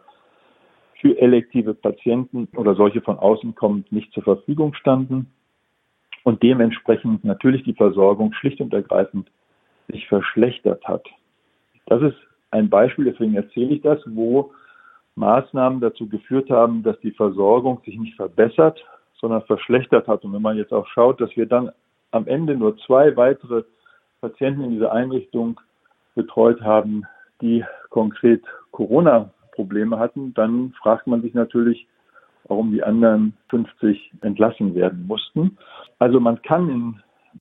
für 1.02 1.20
elektive 1.20 1.74
Patienten 1.74 2.48
oder 2.56 2.76
solche 2.76 3.02
von 3.02 3.20
außen 3.20 3.56
kommend 3.56 3.92
nicht 3.92 4.12
zur 4.14 4.24
Verfügung 4.24 4.74
standen 4.74 5.32
und 6.24 6.44
dementsprechend 6.44 7.24
natürlich 7.24 7.64
die 7.64 7.74
Versorgung 7.74 8.34
schlicht 8.34 8.60
und 8.62 8.74
ergreifend 8.74 9.30
sich 9.88 10.08
verschlechtert 10.08 10.84
hat. 10.88 11.06
Das 11.86 12.02
ist 12.02 12.18
ein 12.52 12.70
Beispiel, 12.70 13.06
deswegen 13.06 13.36
erzähle 13.36 13.76
ich 13.76 13.82
das, 13.82 14.00
wo 14.06 14.52
Maßnahmen 15.16 15.80
dazu 15.82 16.08
geführt 16.08 16.50
haben, 16.50 16.84
dass 16.84 17.00
die 17.00 17.12
Versorgung 17.12 17.82
sich 17.86 17.98
nicht 17.98 18.16
verbessert, 18.16 18.84
sondern 19.20 19.42
verschlechtert 19.44 20.08
hat. 20.08 20.24
Und 20.24 20.34
wenn 20.34 20.42
man 20.42 20.58
jetzt 20.58 20.74
auch 20.74 20.88
schaut, 20.88 21.20
dass 21.22 21.36
wir 21.36 21.46
dann 21.46 21.72
am 22.12 22.28
Ende 22.28 22.56
nur 22.56 22.78
zwei 22.78 23.16
weitere 23.18 23.64
Patienten 24.22 24.64
in 24.64 24.72
dieser 24.72 24.92
Einrichtung 24.92 25.60
betreut 26.16 26.62
haben, 26.62 27.04
die 27.42 27.64
konkret 27.90 28.44
Corona-Probleme 29.58 30.00
hatten, 30.00 30.34
dann 30.34 30.74
fragt 30.82 31.08
man 31.08 31.22
sich 31.22 31.34
natürlich, 31.34 31.88
warum 32.48 32.72
die 32.72 32.84
anderen 32.84 33.34
50 33.50 34.12
entlassen 34.22 34.76
werden 34.76 35.06
mussten. 35.08 35.58
Also 36.00 36.20
man 36.20 36.42
kann 36.44 36.70
im 36.70 36.96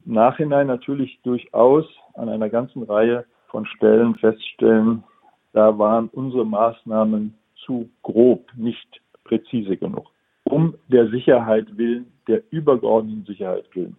Nachhinein 0.04 0.66
natürlich 0.66 1.20
durchaus 1.22 1.84
an 2.14 2.28
einer 2.28 2.48
ganzen 2.48 2.82
Reihe 2.82 3.24
von 3.48 3.66
Stellen 3.66 4.14
feststellen, 4.16 5.04
da 5.52 5.78
waren 5.78 6.08
unsere 6.08 6.44
Maßnahmen 6.44 7.34
zu 7.64 7.88
grob, 8.02 8.44
nicht 8.56 9.00
präzise 9.24 9.76
genug 9.76 10.10
um 10.48 10.74
der 10.86 11.08
Sicherheit 11.08 11.76
willen, 11.76 12.06
der 12.28 12.40
übergeordneten 12.50 13.24
Sicherheit 13.26 13.64
willen. 13.74 13.96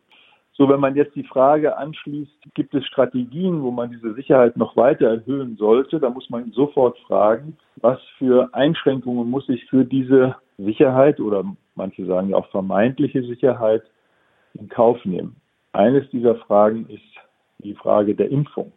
So, 0.57 0.67
wenn 0.67 0.79
man 0.79 0.95
jetzt 0.95 1.15
die 1.15 1.23
Frage 1.23 1.77
anschließt, 1.77 2.55
gibt 2.55 2.73
es 2.73 2.83
Strategien, 2.87 3.61
wo 3.61 3.69
man 3.69 3.91
diese 3.91 4.15
Sicherheit 4.15 4.57
noch 4.57 4.75
weiter 4.75 5.07
erhöhen 5.07 5.55
sollte, 5.55 5.99
dann 5.99 6.13
muss 6.13 6.31
man 6.31 6.51
sofort 6.51 6.97
fragen, 7.01 7.55
was 7.75 7.99
für 8.17 8.49
Einschränkungen 8.53 9.29
muss 9.29 9.47
ich 9.49 9.65
für 9.65 9.85
diese 9.85 10.35
Sicherheit 10.57 11.19
oder 11.19 11.43
manche 11.75 12.05
sagen 12.05 12.29
ja 12.29 12.37
auch 12.37 12.49
vermeintliche 12.49 13.21
Sicherheit 13.21 13.83
in 14.55 14.67
Kauf 14.67 15.05
nehmen. 15.05 15.35
Eines 15.73 16.09
dieser 16.09 16.33
Fragen 16.35 16.87
ist 16.89 17.03
die 17.59 17.75
Frage 17.75 18.15
der 18.15 18.31
Impfung. 18.31 18.71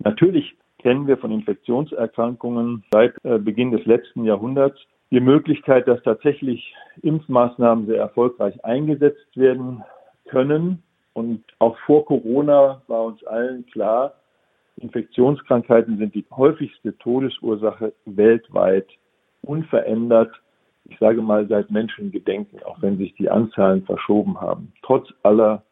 Natürlich 0.00 0.56
kennen 0.78 1.06
wir 1.06 1.18
von 1.18 1.30
Infektionserkrankungen 1.30 2.82
seit 2.90 3.14
äh, 3.24 3.38
Beginn 3.38 3.70
des 3.70 3.86
letzten 3.86 4.24
Jahrhunderts 4.24 4.80
die 5.12 5.20
Möglichkeit, 5.20 5.86
dass 5.86 6.02
tatsächlich 6.02 6.74
Impfmaßnahmen 7.02 7.86
sehr 7.86 7.98
erfolgreich 7.98 8.64
eingesetzt 8.64 9.36
werden 9.36 9.84
können. 10.26 10.82
Und 11.12 11.44
auch 11.58 11.76
vor 11.86 12.04
Corona 12.04 12.82
war 12.88 13.04
uns 13.04 13.24
allen 13.24 13.64
klar, 13.66 14.14
Infektionskrankheiten 14.76 15.98
sind 15.98 16.14
die 16.14 16.24
häufigste 16.34 16.96
Todesursache 16.98 17.92
weltweit 18.06 18.88
unverändert. 19.42 20.32
Ich 20.86 20.98
sage 20.98 21.22
mal 21.22 21.46
seit 21.48 21.70
Menschengedenken, 21.70 22.62
auch 22.64 22.82
wenn 22.82 22.98
sich 22.98 23.14
die 23.14 23.30
Anzahlen 23.30 23.84
verschoben 23.84 24.40
haben, 24.40 24.72
trotz 24.82 25.08
aller 25.22 25.62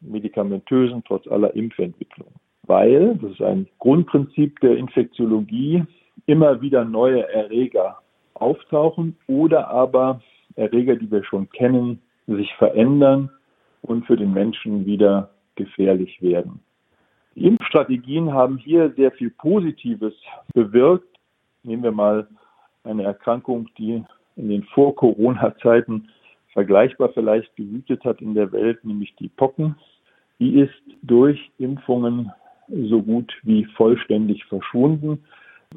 medikamentösen, 0.00 1.02
trotz 1.06 1.26
aller 1.26 1.54
Impfentwicklung. 1.54 2.32
Weil, 2.62 3.16
das 3.20 3.32
ist 3.32 3.42
ein 3.42 3.66
Grundprinzip 3.80 4.60
der 4.60 4.76
Infektiologie, 4.76 5.84
immer 6.26 6.60
wieder 6.60 6.84
neue 6.84 7.28
Erreger 7.28 7.98
auftauchen 8.34 9.16
oder 9.26 9.68
aber 9.68 10.20
Erreger, 10.54 10.96
die 10.96 11.10
wir 11.10 11.24
schon 11.24 11.50
kennen, 11.50 12.00
sich 12.26 12.52
verändern 12.54 13.30
und 13.82 14.06
für 14.06 14.16
den 14.16 14.32
Menschen 14.32 14.86
wieder 14.86 15.30
gefährlich 15.54 16.20
werden. 16.22 16.60
Die 17.34 17.46
Impfstrategien 17.46 18.32
haben 18.32 18.58
hier 18.58 18.92
sehr 18.96 19.10
viel 19.12 19.30
Positives 19.30 20.14
bewirkt. 20.54 21.08
Nehmen 21.62 21.82
wir 21.82 21.92
mal 21.92 22.28
eine 22.84 23.04
Erkrankung, 23.04 23.68
die 23.78 24.02
in 24.36 24.48
den 24.48 24.64
Vor-Corona-Zeiten 24.64 26.08
vergleichbar 26.52 27.10
vielleicht 27.14 27.54
gewütet 27.56 28.04
hat 28.04 28.20
in 28.20 28.34
der 28.34 28.52
Welt, 28.52 28.84
nämlich 28.84 29.14
die 29.16 29.28
Pocken. 29.28 29.76
Die 30.38 30.60
ist 30.60 30.82
durch 31.02 31.50
Impfungen 31.58 32.30
so 32.68 33.02
gut 33.02 33.32
wie 33.42 33.64
vollständig 33.76 34.44
verschwunden. 34.46 35.24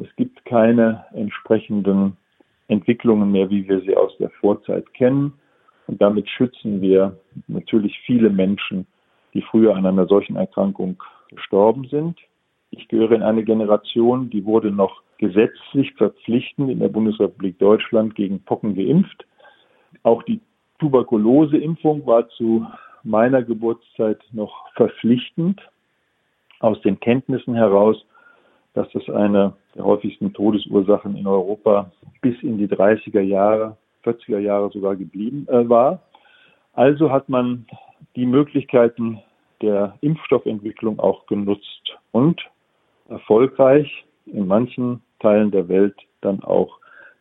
Es 0.01 0.13
gibt 0.15 0.43
keine 0.45 1.05
entsprechenden 1.13 2.17
Entwicklungen 2.67 3.31
mehr, 3.31 3.50
wie 3.50 3.67
wir 3.67 3.81
sie 3.81 3.95
aus 3.95 4.17
der 4.17 4.29
Vorzeit 4.31 4.93
kennen. 4.93 5.33
Und 5.88 6.01
damit 6.01 6.30
schützen 6.30 6.82
wir 6.82 7.18
natürlich 7.48 8.00
viele 8.06 8.30
Menschen, 8.30 8.88
die 9.34 9.42
früher 9.42 9.75
an 9.75 9.86
einer 9.86 10.08
solchen 10.08 10.36
Erkrankung 10.36 11.01
gestorben 11.30 11.88
sind. 11.89 12.20
Ich 12.72 12.88
gehöre 12.88 13.12
in 13.13 13.24
eine 13.24 13.44
Generation, 13.44 14.30
die 14.30 14.46
wurde 14.46 14.72
noch 14.72 15.01
gesetzlich 15.18 15.94
verpflichtend 15.94 16.70
in 16.70 16.80
der 16.80 16.89
Bundesrepublik 16.89 17.60
Deutschland 17.60 18.15
gegen 18.15 18.44
Pocken 18.44 18.75
geimpft. 18.75 19.25
Auch 20.04 20.24
die 20.24 20.42
Tuberkuloseimpfung 20.80 22.06
war 22.06 22.27
zu 22.30 22.65
meiner 23.04 23.44
Geburtszeit 23.44 24.20
noch 24.32 24.68
verpflichtend. 24.74 25.62
Aus 26.60 26.82
den 26.82 27.00
Kenntnissen 27.00 27.54
heraus 27.54 28.04
dass 28.75 28.89
das 28.92 29.10
eine 29.10 29.54
der 29.74 29.86
häufigsten 29.86 30.34
Todesursachen 30.34 31.15
in 31.15 31.25
Europa 31.25 31.92
bis 32.22 32.36
in 32.44 32.58
die 32.58 32.68
30er 32.68 33.22
Jahre 33.22 33.77
40er 34.05 34.39
Jahre 34.39 34.69
sogar 34.71 34.95
geblieben 34.95 35.47
äh, 35.50 35.67
war. 35.67 36.01
Also 36.74 37.12
hat 37.12 37.29
man 37.29 37.65
die 38.15 38.25
Möglichkeiten 38.25 39.19
der 39.62 39.97
Impfstoffentwicklung 40.01 41.00
auch 41.00 41.25
genutzt 41.27 41.97
und 42.12 42.41
erfolgreich 43.09 44.05
in 44.25 44.47
manchen 44.47 45.01
Teilen 45.19 45.51
der 45.51 45.67
Welt 45.69 45.95
dann 46.21 46.43
auch 46.43 46.79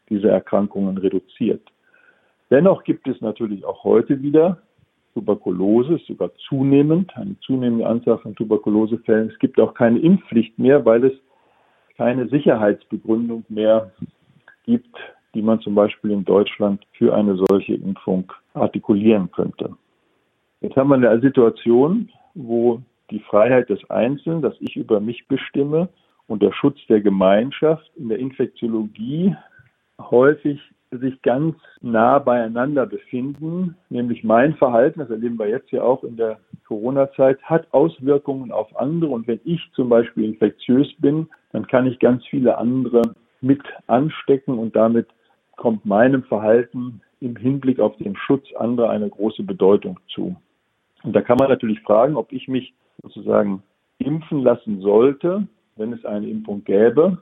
diese 0.09 0.29
Erkrankungen 0.29 0.99
reduziert. 0.99 1.63
Dennoch 2.51 2.85
gibt 2.85 3.07
es 3.09 3.21
natürlich 3.21 3.65
auch 3.65 3.85
heute 3.85 4.23
wieder 4.23 4.59
Tuberkulose, 5.15 5.99
sogar 6.07 6.31
zunehmend, 6.49 7.17
eine 7.17 7.39
zunehmende 7.41 7.87
Anzahl 7.87 8.19
von 8.19 8.35
Tuberkulosefällen. 8.35 9.31
Es 9.31 9.39
gibt 9.39 9.59
auch 9.61 9.75
keine 9.75 10.01
Impfpflicht 10.01 10.59
mehr, 10.59 10.85
weil 10.85 11.05
es 11.05 11.13
keine 11.97 12.29
Sicherheitsbegründung 12.29 13.45
mehr 13.49 13.93
gibt, 14.65 14.97
die 15.35 15.43
man 15.43 15.61
zum 15.61 15.75
Beispiel 15.75 16.13
in 16.13 16.25
Deutschland 16.25 16.87
für 16.93 17.15
eine 17.15 17.37
solche 17.49 17.75
Impfung 17.75 18.33
artikulieren 18.55 19.31
könnte. 19.33 19.71
Jetzt 20.61 20.77
haben 20.77 20.89
wir 20.89 20.97
eine 20.97 21.21
Situation, 21.21 22.09
wo 22.35 22.81
die 23.11 23.21
Freiheit 23.21 23.69
des 23.69 23.89
Einzelnen, 23.91 24.43
dass 24.43 24.55
ich 24.61 24.77
über 24.77 25.01
mich 25.01 25.27
bestimme, 25.29 25.89
und 26.27 26.43
der 26.43 26.53
Schutz 26.53 26.79
der 26.89 27.01
Gemeinschaft 27.01 27.91
in 27.97 28.09
der 28.09 28.19
Infektiologie 28.19 29.37
häufig 30.01 30.61
sich 30.91 31.21
ganz 31.23 31.57
nah 31.81 32.19
beieinander 32.19 32.87
befinden, 32.87 33.77
nämlich 33.91 34.23
mein 34.23 34.55
Verhalten, 34.55 35.01
das 35.01 35.11
erleben 35.11 35.39
wir 35.39 35.49
jetzt 35.49 35.71
ja 35.73 35.83
auch 35.83 36.05
in 36.05 36.17
der 36.17 36.39
Corona-Zeit, 36.69 37.43
hat 37.43 37.67
Auswirkungen 37.73 38.53
auf 38.53 38.75
andere. 38.79 39.11
Und 39.11 39.27
wenn 39.27 39.41
ich 39.45 39.61
zum 39.75 39.89
Beispiel 39.89 40.25
infektiös 40.25 40.89
bin, 40.99 41.29
dann 41.53 41.67
kann 41.67 41.87
ich 41.87 41.99
ganz 41.99 42.25
viele 42.27 42.59
andere 42.59 43.03
mit 43.41 43.61
anstecken 43.89 44.57
und 44.57 44.77
damit 44.77 45.09
kommt 45.57 45.85
meinem 45.85 46.23
Verhalten 46.25 47.01
im 47.21 47.37
Hinblick 47.37 47.81
auf 47.81 47.97
den 47.97 48.17
Schutz 48.17 48.47
anderer 48.57 48.91
eine 48.91 49.09
große 49.09 49.43
Bedeutung 49.43 49.99
zu. 50.09 50.37
Und 51.03 51.15
da 51.15 51.21
kann 51.21 51.39
man 51.39 51.49
natürlich 51.49 51.81
fragen, 51.81 52.17
ob 52.17 52.33
ich 52.33 52.49
mich 52.49 52.75
sozusagen 53.03 53.63
impfen 53.99 54.43
lassen 54.43 54.81
sollte, 54.81 55.47
wenn 55.77 55.93
es 55.93 56.05
eine 56.05 56.29
Impfung 56.29 56.65
gäbe, 56.65 57.19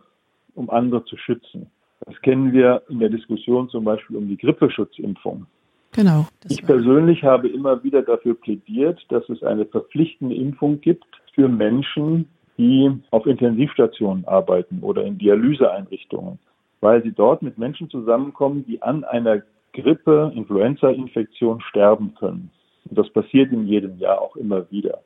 um 0.55 0.71
andere 0.71 1.05
zu 1.05 1.17
schützen. 1.17 1.71
Das 2.07 2.21
kennen 2.23 2.53
wir 2.53 2.83
in 2.89 2.99
der 2.99 3.11
Diskussion 3.11 3.69
zum 3.69 3.85
Beispiel 3.85 4.17
um 4.17 4.29
die 4.29 4.37
Grippeschutzimpfung. 4.37 5.47
Genau. 5.93 6.27
Ich 6.49 6.63
persönlich 6.63 7.23
habe 7.23 7.49
immer 7.49 7.85
wieder 7.85 8.03
dafür 8.03 8.35
plädiert, 8.35 9.05
dass 9.11 9.29
es 9.29 9.43
eine 9.43 9.67
verpflichtende 9.67 10.35
Impfung 10.35 10.81
gibt 10.81 11.07
für 11.35 11.49
Menschen, 11.49 12.29
die 12.57 12.91
auf 13.11 13.27
Intensivstationen 13.27 14.25
arbeiten 14.27 14.81
oder 14.81 15.05
in 15.05 15.19
Dialyseeinrichtungen, 15.19 16.39
weil 16.83 17.03
sie 17.03 17.13
dort 17.13 17.43
mit 17.43 17.57
Menschen 17.57 17.89
zusammenkommen, 17.89 18.67
die 18.67 18.83
an 18.83 19.05
einer 19.05 19.43
Grippe, 19.73 20.33
Influenza-Infektion 20.35 21.63
sterben 21.63 22.15
können. 22.19 22.51
Und 22.91 22.99
das 22.99 23.09
passiert 23.11 23.53
in 23.53 23.67
jedem 23.67 23.97
Jahr 23.99 24.21
auch 24.21 24.37
immer 24.37 24.71
wieder. 24.71 24.99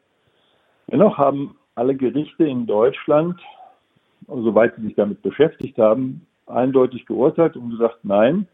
Dennoch 0.88 1.18
haben 1.18 1.56
alle 1.74 1.94
Gerichte 1.94 2.44
in 2.44 2.66
Deutschland, 2.66 3.38
soweit 4.26 4.74
sie 4.76 4.82
sich 4.82 4.94
damit 4.94 5.22
beschäftigt 5.22 5.78
haben, 5.78 6.26
eindeutig 6.46 7.04
geurteilt 7.06 7.56
und 7.56 7.70
gesagt, 7.70 7.98
nein, 8.04 8.48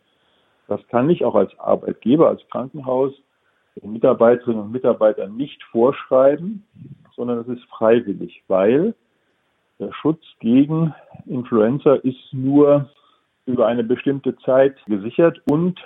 das 0.66 0.86
kann 0.88 1.08
ich 1.08 1.24
auch 1.24 1.36
als 1.36 1.56
Arbeitgeber, 1.60 2.28
als 2.28 2.42
Krankenhaus 2.50 3.12
den 3.80 3.92
Mitarbeiterinnen 3.92 4.62
und 4.62 4.72
Mitarbeitern 4.72 5.36
nicht 5.36 5.62
vorschreiben, 5.64 6.66
sondern 7.14 7.38
es 7.38 7.48
ist 7.48 7.64
freiwillig, 7.66 8.42
weil 8.48 8.94
der 9.78 9.92
Schutz 9.92 10.22
gegen 10.40 10.94
Influenza 11.26 11.94
ist 11.94 12.32
nur 12.32 12.90
über 13.46 13.66
eine 13.66 13.84
bestimmte 13.84 14.36
Zeit 14.38 14.76
gesichert 14.86 15.40
und 15.50 15.80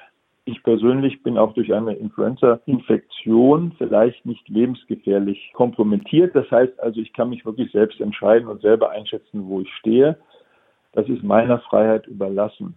ich 0.49 0.62
persönlich 0.62 1.25
bin 1.25 1.38
auch 1.38 1.55
durch 1.55 1.75
eine 1.75 1.95
Influenza-Infektion 1.95 3.73
vielleicht 3.79 4.25
nicht 4.25 4.49
lebensgefährlich 4.49 5.51
kompromittiert. 5.55 6.37
Das 6.37 6.49
heißt 6.53 6.79
also, 6.79 7.01
ich 7.01 7.12
kann 7.12 7.31
mich 7.31 7.45
wirklich 7.45 7.73
selbst 7.73 8.01
entscheiden 8.01 8.47
und 8.47 8.62
selber 8.62 8.90
einschätzen, 8.90 9.49
wo 9.49 9.61
ich 9.61 9.73
stehe. 9.75 10.16
Das 10.92 11.09
ist 11.09 11.25
meiner 11.25 11.59
Freiheit 11.59 12.07
überlassen. 12.07 12.77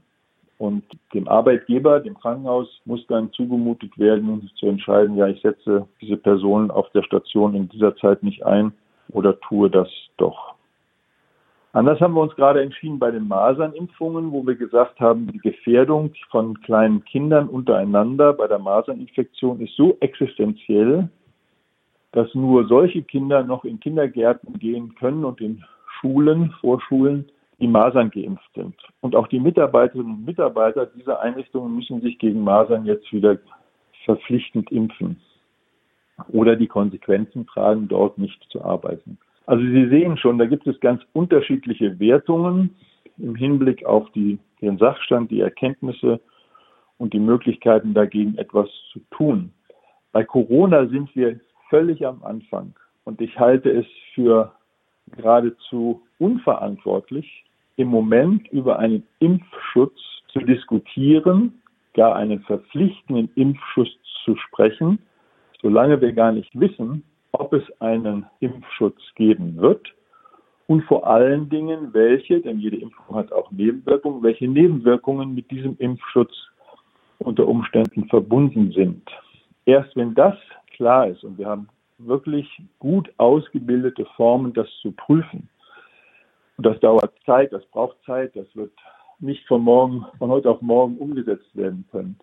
Und 0.58 0.84
dem 1.14 1.28
Arbeitgeber, 1.28 2.00
dem 2.00 2.20
Krankenhaus, 2.20 2.68
muss 2.86 3.06
dann 3.06 3.32
zugemutet 3.34 3.98
werden, 4.00 4.50
zu 4.56 4.66
entscheiden, 4.66 5.16
ja, 5.16 5.28
ich 5.28 5.42
setze 5.42 5.88
diese 6.02 6.18
Person 6.18 6.72
auf 6.72 6.90
der 6.90 7.04
Station 7.04 7.54
in 7.54 7.70
dieser 7.70 7.96
Zeit 7.98 8.24
nicht 8.24 8.44
ein 8.46 8.74
oder 9.12 9.40
tue 9.40 9.70
das 9.70 9.90
doch. 10.18 10.56
Anders 11.80 12.02
haben 12.02 12.14
wir 12.16 12.22
uns 12.24 12.36
gerade 12.36 12.62
entschieden 12.62 13.00
bei 13.00 13.10
den 13.10 13.30
Masernimpfungen, 13.30 14.34
wo 14.34 14.46
wir 14.46 14.56
gesagt 14.56 15.00
haben, 15.00 15.28
die 15.28 15.38
Gefährdung 15.38 16.12
von 16.30 16.60
kleinen 16.60 17.06
Kindern 17.06 17.48
untereinander 17.48 18.34
bei 18.34 18.48
der 18.48 18.60
Maserninfektion 18.60 19.62
ist 19.62 19.78
so 19.78 19.96
existenziell, 20.02 21.08
dass 22.12 22.36
nur 22.36 22.68
solche 22.68 23.02
Kinder 23.02 23.46
noch 23.46 23.64
in 23.64 23.80
Kindergärten 23.80 24.60
gehen 24.60 24.94
können 24.96 25.24
und 25.24 25.40
in 25.40 25.64
Schulen, 26.02 26.54
Vorschulen, 26.60 27.30
die 27.62 27.68
Masern 27.70 28.10
geimpft 28.10 28.54
sind. 28.56 28.76
Und 29.00 29.16
auch 29.16 29.28
die 29.28 29.40
Mitarbeiterinnen 29.40 30.16
und 30.16 30.26
Mitarbeiter 30.26 30.86
dieser 30.86 31.22
Einrichtungen 31.22 31.74
müssen 31.74 32.02
sich 32.02 32.20
gegen 32.20 32.44
Masern 32.44 32.86
jetzt 32.86 33.10
wieder 33.14 33.38
verpflichtend 34.04 34.70
impfen 34.70 35.16
oder 36.28 36.58
die 36.58 36.68
Konsequenzen 36.68 37.48
tragen, 37.48 37.88
dort 37.88 38.18
nicht 38.18 38.44
zu 38.50 38.66
arbeiten. 38.66 39.18
Also 39.50 39.64
Sie 39.64 39.90
sehen 39.90 40.16
schon, 40.16 40.38
da 40.38 40.46
gibt 40.46 40.68
es 40.68 40.80
ganz 40.80 41.02
unterschiedliche 41.14 42.00
Wertungen 42.00 42.76
im 43.18 43.34
Hinblick 43.34 43.84
auf 43.84 44.08
die, 44.12 44.38
den 44.62 44.78
Sachstand, 44.78 45.32
die 45.32 45.40
Erkenntnisse 45.40 46.20
und 47.00 47.14
die 47.14 47.20
Möglichkeiten 47.20 47.96
dagegen 47.96 48.38
etwas 48.38 48.70
zu 48.94 49.00
tun. 49.10 49.52
Bei 50.12 50.24
Corona 50.24 50.86
sind 50.86 51.16
wir 51.16 51.40
völlig 51.68 52.06
am 52.06 52.22
Anfang 52.22 52.76
und 53.06 53.22
ich 53.22 53.40
halte 53.40 53.72
es 53.72 53.88
für 54.14 54.54
geradezu 55.18 56.04
unverantwortlich, 56.20 57.44
im 57.78 57.88
Moment 57.88 58.48
über 58.50 58.78
einen 58.78 59.02
Impfschutz 59.18 60.00
zu 60.28 60.42
diskutieren, 60.42 61.60
gar 61.96 62.16
einen 62.16 62.42
verpflichtenden 62.42 63.32
Impfschutz 63.34 63.90
zu 64.24 64.36
sprechen, 64.36 65.00
solange 65.60 66.00
wir 66.02 66.14
gar 66.14 66.34
nicht 66.34 66.52
wissen, 66.54 67.04
ob 67.32 67.54
es 67.54 67.64
einen 67.80 68.26
Impfschutz 68.40 69.00
geben 69.16 69.58
wird 69.58 69.88
und 70.68 70.84
vor 70.84 71.08
allen 71.08 71.50
Dingen 71.50 71.94
welche, 71.94 72.42
denn 72.42 72.60
jede 72.60 72.78
Impfung 72.78 73.16
hat 73.16 73.32
auch 73.32 73.52
Nebenwirkungen, 73.52 74.24
welche 74.24 74.48
Nebenwirkungen 74.48 75.34
mit 75.34 75.50
diesem 75.52 75.76
Impfschutz 75.80 76.32
unter 77.20 77.48
Umständen 77.48 78.08
verbunden 78.08 78.72
sind. 78.72 79.10
Erst 79.66 79.96
wenn 79.96 80.14
das 80.16 80.36
klar 80.76 81.08
ist 81.08 81.24
und 81.24 81.38
wir 81.38 81.48
haben 81.48 81.68
wirklich 81.98 82.48
gut 82.80 83.12
ausgebildete 83.18 84.06
Formen, 84.16 84.54
das 84.54 84.68
zu 84.82 84.92
prüfen, 84.92 85.50
und 86.60 86.66
das 86.66 86.80
dauert 86.82 87.14
Zeit, 87.26 87.54
das 87.54 87.66
braucht 87.68 87.96
Zeit, 88.06 88.36
das 88.36 88.46
wird 88.54 88.74
nicht 89.20 89.48
von 89.48 89.62
morgen, 89.62 90.06
von 90.18 90.30
heute 90.30 90.50
auf 90.50 90.62
morgen 90.62 90.98
umgesetzt 90.98 91.56
werden 91.56 91.86
können. 91.90 92.20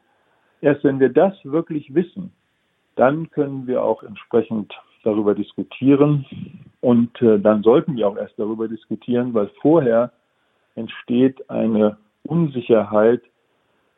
Erst 0.61 0.85
wenn 0.85 1.01
wir 1.01 1.09
das 1.09 1.33
wirklich 1.43 1.95
wissen, 1.95 2.31
dann 2.97 3.31
können 3.31 3.67
wir 3.67 3.83
auch 3.83 4.03
entsprechend 4.03 4.75
darüber 5.07 5.35
diskutieren. 5.35 6.27
Und 6.81 7.21
äh, 7.23 7.39
dann 7.39 7.63
sollten 7.63 7.97
wir 7.97 8.09
auch 8.09 8.17
erst 8.17 8.39
darüber 8.39 8.69
diskutieren, 8.69 9.35
weil 9.35 9.51
vorher 9.61 10.13
entsteht 10.75 11.49
eine 11.49 11.97
Unsicherheit, 12.25 13.23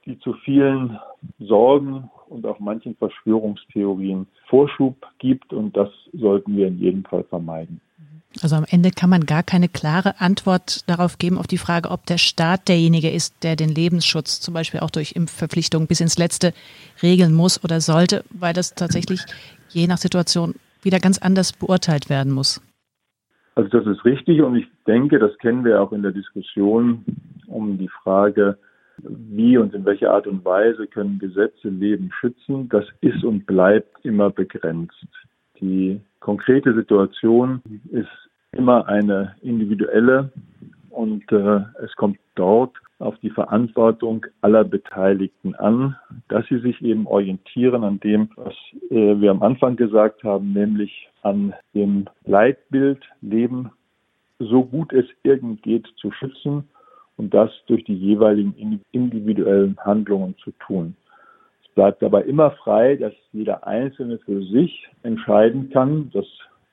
die 0.05 0.19
zu 0.21 0.35
vielen 0.45 0.99
Sorgen 1.39 2.11
und 2.29 2.47
auch 2.47 2.61
manchen 2.61 2.95
Verschwörungstheorien 2.97 4.27
Vorschub 4.47 4.97
gibt. 5.19 5.53
Und 5.53 5.77
das 5.77 5.91
sollten 6.13 6.57
wir 6.57 6.69
in 6.69 6.79
jedem 6.79 7.05
Fall 7.05 7.25
vermeiden. 7.25 7.81
Also 8.43 8.57
am 8.57 8.67
Ende 8.69 8.91
kann 8.91 9.11
man 9.11 9.27
gar 9.27 9.43
keine 9.43 9.69
klare 9.69 10.21
Antwort 10.21 10.89
darauf 10.89 11.19
geben, 11.19 11.39
auf 11.39 11.47
die 11.47 11.59
Frage, 11.59 11.91
ob 11.91 12.07
der 12.07 12.19
Staat 12.19 12.69
derjenige 12.69 13.11
ist, 13.11 13.35
der 13.43 13.57
den 13.57 13.71
Lebensschutz 13.71 14.41
zum 14.41 14.55
Beispiel 14.55 14.81
auch 14.81 14.91
durch 14.91 15.13
Impfverpflichtungen 15.13 15.89
bis 15.89 16.01
ins 16.01 16.19
Letzte 16.19 16.53
regeln 17.03 17.35
muss 17.35 17.65
oder 17.65 17.81
sollte, 17.81 18.25
weil 18.31 18.53
das 18.53 18.75
tatsächlich 18.75 19.21
je 19.71 19.87
nach 19.87 19.99
Situation 19.99 20.55
wieder 20.83 20.99
ganz 20.99 21.19
anders 21.19 21.53
beurteilt 21.53 22.11
werden 22.11 22.33
muss. 22.33 22.61
Also 23.55 23.71
das 23.71 23.87
ist 23.87 24.05
richtig 24.05 24.41
und 24.43 24.57
ich 24.57 24.67
denke, 24.87 25.19
das 25.19 25.37
kennen 25.39 25.65
wir 25.65 25.83
auch 25.83 25.93
in 25.93 26.03
der 26.03 26.13
Diskussion 26.13 27.05
um 27.47 27.77
die 27.77 27.89
Frage, 27.89 28.57
wie 29.03 29.59
und 29.59 29.75
in 29.75 29.85
welcher 29.85 30.13
Art 30.13 30.27
und 30.27 30.45
Weise 30.45 30.87
können 30.87 31.19
Gesetze 31.19 31.69
Leben 31.69 32.11
schützen. 32.21 32.69
Das 32.69 32.85
ist 33.01 33.25
und 33.25 33.47
bleibt 33.47 34.05
immer 34.05 34.31
begrenzt. 34.31 35.07
Die 35.61 36.01
konkrete 36.21 36.75
Situation 36.75 37.63
ist 37.91 38.09
immer 38.53 38.87
eine 38.87 39.35
individuelle 39.43 40.31
und 40.91 41.31
äh, 41.33 41.61
es 41.83 41.95
kommt 41.97 42.19
dort 42.35 42.77
auf 42.99 43.17
die 43.19 43.31
Verantwortung 43.31 44.27
aller 44.41 44.65
Beteiligten 44.65 45.55
an, 45.55 45.97
dass 46.29 46.47
sie 46.49 46.59
sich 46.59 46.83
eben 46.83 47.07
orientieren 47.07 47.85
an 47.85 48.01
dem, 48.01 48.31
was 48.37 48.55
äh, 48.91 49.21
wir 49.21 49.31
am 49.31 49.43
Anfang 49.43 49.77
gesagt 49.77 50.25
haben, 50.25 50.53
nämlich 50.53 51.09
an 51.23 51.55
dem 51.75 52.07
Leitbild 52.25 53.05
Leben 53.21 53.71
so 54.39 54.65
gut 54.65 54.93
es 54.93 55.07
irgend 55.23 55.63
geht 55.63 55.87
zu 55.97 56.11
schützen 56.13 56.69
und 57.17 57.35
das 57.35 57.51
durch 57.67 57.85
die 57.85 57.97
jeweiligen 57.97 58.81
individuellen 58.93 59.77
Handlungen 59.81 60.37
zu 60.39 60.53
tun. 60.53 60.95
bleibt 61.75 62.03
dabei 62.03 62.23
immer 62.23 62.53
frei, 62.53 62.97
dass 62.97 63.13
jeder 63.33 63.67
Einzelne 63.67 64.19
für 64.19 64.43
sich 64.43 64.89
entscheiden 65.03 65.71
kann. 65.71 66.11
Das 66.13 66.27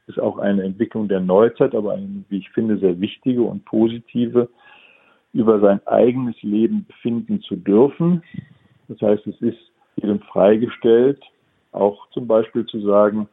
ist 0.08 0.20
auch 0.20 0.38
eine 0.38 0.64
Entwicklung 0.64 1.08
der 1.08 1.20
Neuzeit, 1.20 1.76
aber 1.76 1.94
eine, 1.94 2.24
wie 2.30 2.38
ich 2.38 2.50
finde, 2.52 2.78
sehr 2.78 3.00
wichtige 3.00 3.42
und 3.42 3.66
positive, 3.66 4.50
über 5.36 5.60
sein 5.60 5.86
eigenes 5.86 6.42
Leben 6.42 6.86
befinden 6.86 7.42
zu 7.42 7.58
dürfen. 7.58 8.24
Das 8.88 9.02
heißt, 9.02 9.28
es 9.28 9.40
ist 9.42 9.60
jedem 9.98 10.22
freigestellt, 10.22 11.22
auch 11.74 12.10
zum 12.12 12.26
Beispiel 12.26 12.66
zu 12.66 12.80
sagen, 12.80 13.28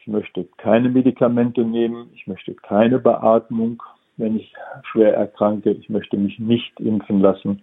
ich 0.00 0.08
möchte 0.08 0.48
keine 0.56 0.88
Medikamente 0.88 1.64
nehmen, 1.64 2.10
ich 2.12 2.26
möchte 2.26 2.54
keine 2.54 2.98
Beatmung, 2.98 3.80
wenn 4.16 4.36
ich 4.36 4.52
schwer 4.90 5.14
erkranke, 5.14 5.70
ich 5.70 5.88
möchte 5.88 6.16
mich 6.16 6.40
nicht 6.40 6.78
impfen 6.80 7.20
lassen 7.20 7.62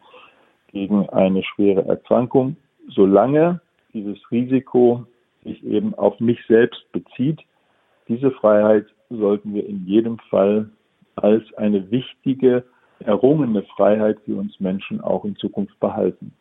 gegen 0.71 1.09
eine 1.09 1.43
schwere 1.43 1.85
Erkrankung, 1.85 2.55
solange 2.87 3.59
dieses 3.93 4.17
Risiko 4.31 5.05
sich 5.43 5.61
eben 5.65 5.93
auf 5.95 6.17
mich 6.21 6.39
selbst 6.47 6.89
bezieht. 6.93 7.41
Diese 8.07 8.31
Freiheit 8.31 8.85
sollten 9.09 9.53
wir 9.53 9.67
in 9.67 9.85
jedem 9.85 10.17
Fall 10.29 10.69
als 11.17 11.43
eine 11.55 11.91
wichtige, 11.91 12.63
errungene 12.99 13.63
Freiheit 13.75 14.17
für 14.25 14.35
uns 14.35 14.59
Menschen 14.59 15.01
auch 15.01 15.25
in 15.25 15.35
Zukunft 15.35 15.79
behalten. 15.79 16.33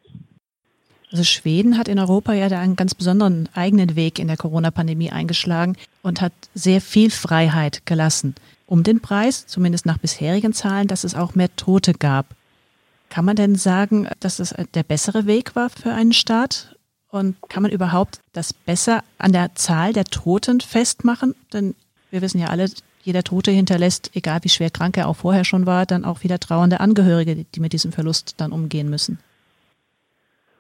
Also 1.11 1.23
Schweden 1.23 1.79
hat 1.79 1.87
in 1.87 2.01
Europa 2.01 2.33
ja 2.33 2.49
da 2.49 2.59
einen 2.59 2.77
ganz 2.77 2.95
besonderen 2.95 3.49
eigenen 3.55 3.95
Weg 3.95 4.19
in 4.19 4.27
der 4.27 4.37
Corona-Pandemie 4.37 5.11
eingeschlagen 5.11 5.77
und 6.03 6.21
hat 6.21 6.33
sehr 6.55 6.81
viel 6.81 7.11
Freiheit 7.11 7.87
gelassen. 7.87 8.35
Um 8.67 8.83
den 8.83 9.01
Preis, 9.01 9.47
zumindest 9.47 9.87
nach 9.87 9.99
bisherigen 9.99 10.53
Zahlen, 10.53 10.89
dass 10.89 11.05
es 11.05 11.15
auch 11.15 11.35
mehr 11.35 11.55
Tote 11.55 11.93
gab. 11.93 12.27
Kann 13.11 13.25
man 13.25 13.37
denn 13.37 13.55
sagen, 13.55 14.09
dass 14.19 14.41
es 14.41 14.55
der 14.75 14.83
bessere 14.83 15.27
Weg 15.27 15.55
war 15.55 15.71
für 15.71 15.93
einen 15.93 16.13
Staat? 16.13 16.75
Und 17.11 17.37
kann 17.49 17.63
man 17.63 17.71
überhaupt 17.71 18.19
das 18.33 18.53
besser 18.53 19.05
an 19.19 19.31
der 19.31 19.55
Zahl 19.55 19.93
der 19.93 20.07
Toten 20.07 20.61
festmachen? 20.61 21.37
Denn 21.53 21.77
wir 22.11 22.23
wissen 22.23 22.41
ja 22.41 22.49
alle, 22.49 22.69
jeder 23.05 23.23
Tote 23.23 23.51
hinterlässt, 23.51 24.11
egal 24.15 24.41
wie 24.43 24.49
schwer 24.49 24.71
krank 24.71 24.97
er 24.97 25.09
auch 25.09 25.17
vorher 25.17 25.45
schon 25.45 25.67
war, 25.67 25.87
dann 25.87 26.05
auch 26.05 26.23
wieder 26.23 26.39
trauernde 26.39 26.81
Angehörige, 26.81 27.45
die 27.55 27.61
mit 27.61 27.73
diesem 27.73 27.93
Verlust 27.93 28.41
dann 28.41 28.53
umgehen 28.53 28.89
müssen. 28.89 29.19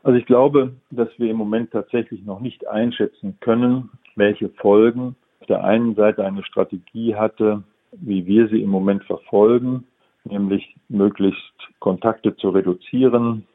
Also 0.03 0.19
ich 0.19 0.27
glaube, 0.27 0.75
dass 0.91 1.09
wir 1.17 1.31
im 1.31 1.37
Moment 1.37 1.71
tatsächlich 1.71 2.23
noch 2.25 2.41
nicht 2.41 2.69
einschätzen 2.69 3.39
können, 3.41 3.91
welche 4.17 4.51
Folgen 4.51 5.17
auf 5.41 5.47
der 5.47 5.65
einen 5.65 5.95
Seite 5.95 6.25
eine 6.25 6.45
Strategie 6.45 7.15
hatte, 7.15 7.63
wie 7.93 8.27
wir 8.27 8.49
sie 8.49 8.61
im 8.61 8.69
Moment 8.69 9.05
verfolgen, 9.05 9.85
nämlich 10.25 10.77
möglichst 10.89 11.41
Kontakte 11.79 12.37
zu 12.37 12.51
reduzieren, 12.51 13.47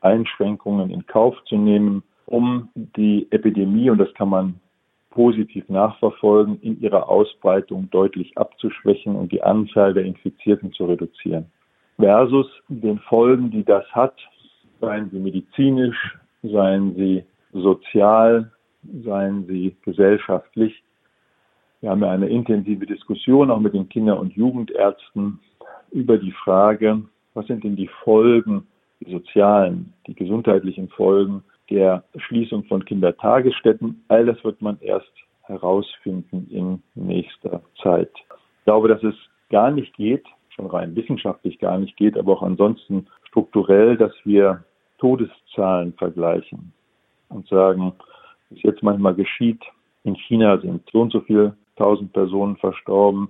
Einschränkungen 0.00 0.90
in 0.90 1.06
Kauf 1.06 1.34
zu 1.44 1.56
nehmen, 1.56 2.02
um 2.26 2.68
die 2.74 3.26
Epidemie, 3.30 3.90
und 3.90 3.98
das 3.98 4.12
kann 4.14 4.28
man 4.28 4.60
positiv 5.10 5.68
nachverfolgen, 5.68 6.60
in 6.60 6.80
ihrer 6.80 7.08
Ausbreitung 7.08 7.88
deutlich 7.90 8.36
abzuschwächen 8.36 9.16
und 9.16 9.32
die 9.32 9.42
Anzahl 9.42 9.94
der 9.94 10.04
Infizierten 10.04 10.72
zu 10.72 10.86
reduzieren. 10.86 11.46
Versus 11.96 12.46
den 12.68 12.98
Folgen, 13.00 13.50
die 13.50 13.64
das 13.64 13.84
hat 13.92 14.14
seien 14.80 15.10
sie 15.10 15.18
medizinisch, 15.18 16.18
seien 16.42 16.94
sie 16.94 17.24
sozial, 17.52 18.50
seien 19.04 19.46
sie 19.46 19.76
gesellschaftlich. 19.82 20.82
Wir 21.80 21.90
haben 21.90 22.02
ja 22.02 22.10
eine 22.10 22.28
intensive 22.28 22.86
Diskussion 22.86 23.50
auch 23.50 23.60
mit 23.60 23.74
den 23.74 23.88
Kinder- 23.88 24.18
und 24.18 24.34
Jugendärzten 24.34 25.40
über 25.90 26.18
die 26.18 26.32
Frage, 26.32 27.02
was 27.34 27.46
sind 27.46 27.64
denn 27.64 27.76
die 27.76 27.90
Folgen, 28.04 28.66
die 29.00 29.10
sozialen, 29.10 29.92
die 30.06 30.14
gesundheitlichen 30.14 30.88
Folgen 30.88 31.44
der 31.70 32.04
Schließung 32.16 32.64
von 32.64 32.84
Kindertagesstätten. 32.84 34.04
All 34.08 34.26
das 34.26 34.42
wird 34.44 34.60
man 34.62 34.78
erst 34.80 35.12
herausfinden 35.42 36.46
in 36.50 36.82
nächster 36.94 37.62
Zeit. 37.82 38.10
Ich 38.14 38.64
glaube, 38.64 38.88
dass 38.88 39.02
es 39.02 39.14
gar 39.50 39.70
nicht 39.70 39.94
geht, 39.96 40.24
schon 40.50 40.66
rein 40.66 40.94
wissenschaftlich 40.94 41.58
gar 41.58 41.78
nicht 41.78 41.96
geht, 41.96 42.16
aber 42.18 42.32
auch 42.32 42.42
ansonsten 42.42 43.06
strukturell, 43.24 43.96
dass 43.96 44.12
wir 44.24 44.64
Todeszahlen 44.98 45.92
vergleichen 45.94 46.72
und 47.28 47.46
sagen, 47.48 47.92
was 48.50 48.62
jetzt 48.62 48.82
manchmal 48.82 49.14
geschieht, 49.14 49.62
in 50.04 50.14
China 50.16 50.58
sind 50.58 50.82
so 50.92 51.00
und 51.00 51.12
so 51.12 51.20
viele 51.20 51.56
tausend 51.76 52.12
Personen 52.12 52.56
verstorben, 52.56 53.28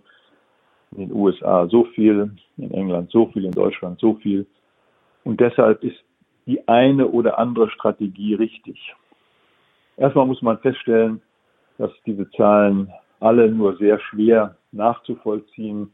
in 0.92 1.09
den 1.09 1.12
USA 1.12 1.66
so 1.68 1.85
viel, 1.85 2.31
in 2.57 2.70
England 2.72 3.11
so 3.11 3.27
viel, 3.27 3.44
in 3.44 3.53
Deutschland 3.53 4.01
so 4.01 4.14
viel. 4.14 4.46
Und 5.24 5.40
deshalb 5.40 5.85
ist 5.85 6.03
die 6.49 6.67
eine 6.67 7.07
oder 7.07 7.39
andere 7.39 7.71
Strategie 7.71 8.35
richtig. 8.35 8.95
Erstmal 9.99 10.27
muss 10.27 10.43
man 10.43 10.59
feststellen, 10.59 11.21
dass 11.77 11.93
diese 12.07 12.29
Zahlen 12.31 12.91
alle 13.21 13.51
nur 13.51 13.77
sehr 13.77 14.01
schwer 14.01 14.57
nachzuvollziehen 14.73 15.93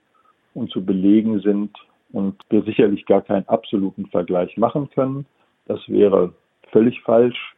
und 0.54 0.70
zu 0.70 0.84
belegen 0.84 1.40
sind 1.40 1.76
und 2.12 2.36
wir 2.48 2.62
sicherlich 2.62 3.04
gar 3.06 3.22
keinen 3.22 3.46
absoluten 3.48 4.06
Vergleich 4.06 4.56
machen 4.56 4.88
können. 4.90 5.26
Das 5.66 5.80
wäre 5.88 6.32
völlig 6.70 7.00
falsch. 7.02 7.56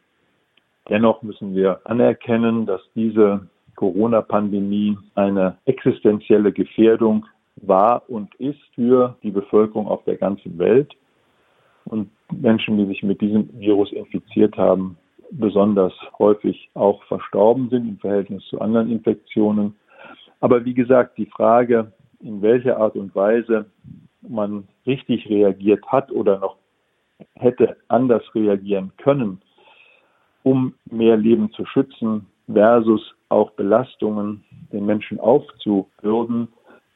Dennoch 0.89 1.21
müssen 1.21 1.53
wir 1.53 1.81
anerkennen, 1.83 2.65
dass 2.65 2.81
diese 2.95 3.47
Corona-Pandemie 3.75 4.97
eine 5.13 5.57
existenzielle 5.65 6.51
Gefährdung 6.51 7.27
war 7.57 8.09
und 8.09 8.33
ist 8.35 8.59
für 8.73 9.15
die 9.21 9.31
Bevölkerung 9.31 9.87
auf 9.87 10.03
der 10.05 10.17
ganzen 10.17 10.57
Welt. 10.57 10.95
Und 11.89 12.09
Menschen, 12.31 12.77
die 12.77 12.85
sich 12.85 13.03
mit 13.03 13.21
diesem 13.21 13.49
Virus 13.59 13.91
infiziert 13.91 14.57
haben, 14.57 14.97
besonders 15.31 15.93
häufig 16.19 16.69
auch 16.73 17.03
verstorben 17.03 17.69
sind 17.69 17.87
im 17.87 17.97
Verhältnis 17.97 18.43
zu 18.49 18.59
anderen 18.59 18.91
Infektionen. 18.91 19.75
Aber 20.39 20.65
wie 20.65 20.73
gesagt, 20.73 21.17
die 21.17 21.25
Frage, 21.25 21.91
in 22.19 22.41
welcher 22.41 22.77
Art 22.77 22.95
und 22.95 23.15
Weise 23.15 23.65
man 24.21 24.67
richtig 24.85 25.29
reagiert 25.29 25.85
hat 25.87 26.11
oder 26.11 26.39
noch 26.39 26.57
hätte 27.35 27.77
anders 27.87 28.23
reagieren 28.35 28.91
können, 28.97 29.41
um 30.43 30.73
mehr 30.89 31.17
Leben 31.17 31.51
zu 31.51 31.65
schützen 31.65 32.27
versus 32.51 33.15
auch 33.29 33.51
Belastungen 33.51 34.43
den 34.71 34.85
Menschen 34.85 35.19
aufzubürden. 35.19 36.47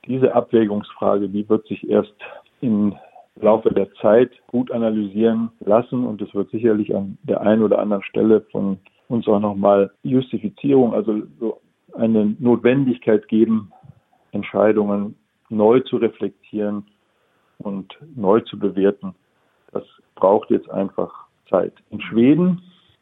Diese 0.06 0.34
Abwägungsfrage, 0.34 1.30
die 1.30 1.47
wird 1.49 1.67
sich 1.67 1.88
erst 1.89 2.15
im 2.62 2.95
Laufe 3.39 3.74
der 3.74 3.91
Zeit 3.94 4.32
gut 4.48 4.72
analysieren 4.72 5.52
lassen 5.60 6.06
und 6.06 6.22
es 6.22 6.34
wird 6.34 6.52
sicherlich 6.52 6.96
an 6.96 7.17
der 7.24 7.41
einen 7.41 7.63
oder 7.63 7.80
anderen 7.80 8.04
Stelle 8.04 8.41
von 8.52 8.78
uns 9.08 9.28
auch 9.28 9.39
nochmal 9.39 9.91
Justifizierung, 10.04 10.94
also 10.94 11.22
so 11.39 11.62
eine 11.94 12.36
Notwendigkeit 12.39 13.28
geben, 13.28 13.72
Entscheidungen 14.32 15.15
neu 15.50 15.82
zu 15.82 15.98
reflektieren 15.98 16.86
und 17.60 17.98
neu 18.15 18.39
zu 18.41 18.58
bewerten. 18.58 19.13
Das 19.72 19.84
braucht 20.15 20.50
jetzt 20.50 20.70
einfach 20.70 21.12
Zeit. 21.50 21.74
In 21.89 22.02
Schweden 22.02 22.62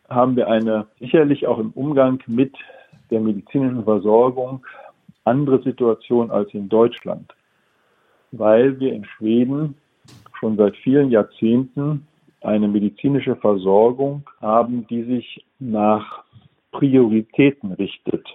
haben 0.10 0.36
wir 0.36 0.48
eine 0.48 0.88
sicherlich 1.00 1.48
auch 1.48 1.60
im 1.60 1.72
Umgang 1.72 2.22
mit 2.28 2.56
der 3.12 3.20
medizinischen 3.20 3.84
Versorgung 3.84 4.65
andere 5.24 5.62
Situation 5.62 6.32
als 6.32 6.54
in 6.54 6.70
Deutschland, 6.70 7.34
weil 8.32 8.80
wir 8.80 8.94
in 8.94 9.06
Schweden 9.06 9.76
schon 10.39 10.58
seit 10.58 10.75
vielen 10.78 11.10
Jahrzehnten 11.10 12.08
eine 12.41 12.67
medizinische 12.67 13.36
Versorgung 13.36 14.23
haben, 14.41 14.88
die 14.88 15.04
sich 15.04 15.45
nach 15.60 16.23
Prioritäten 16.71 17.73
richtet, 17.73 18.25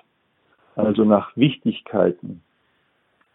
also 0.77 1.05
nach 1.05 1.37
Wichtigkeiten 1.37 2.43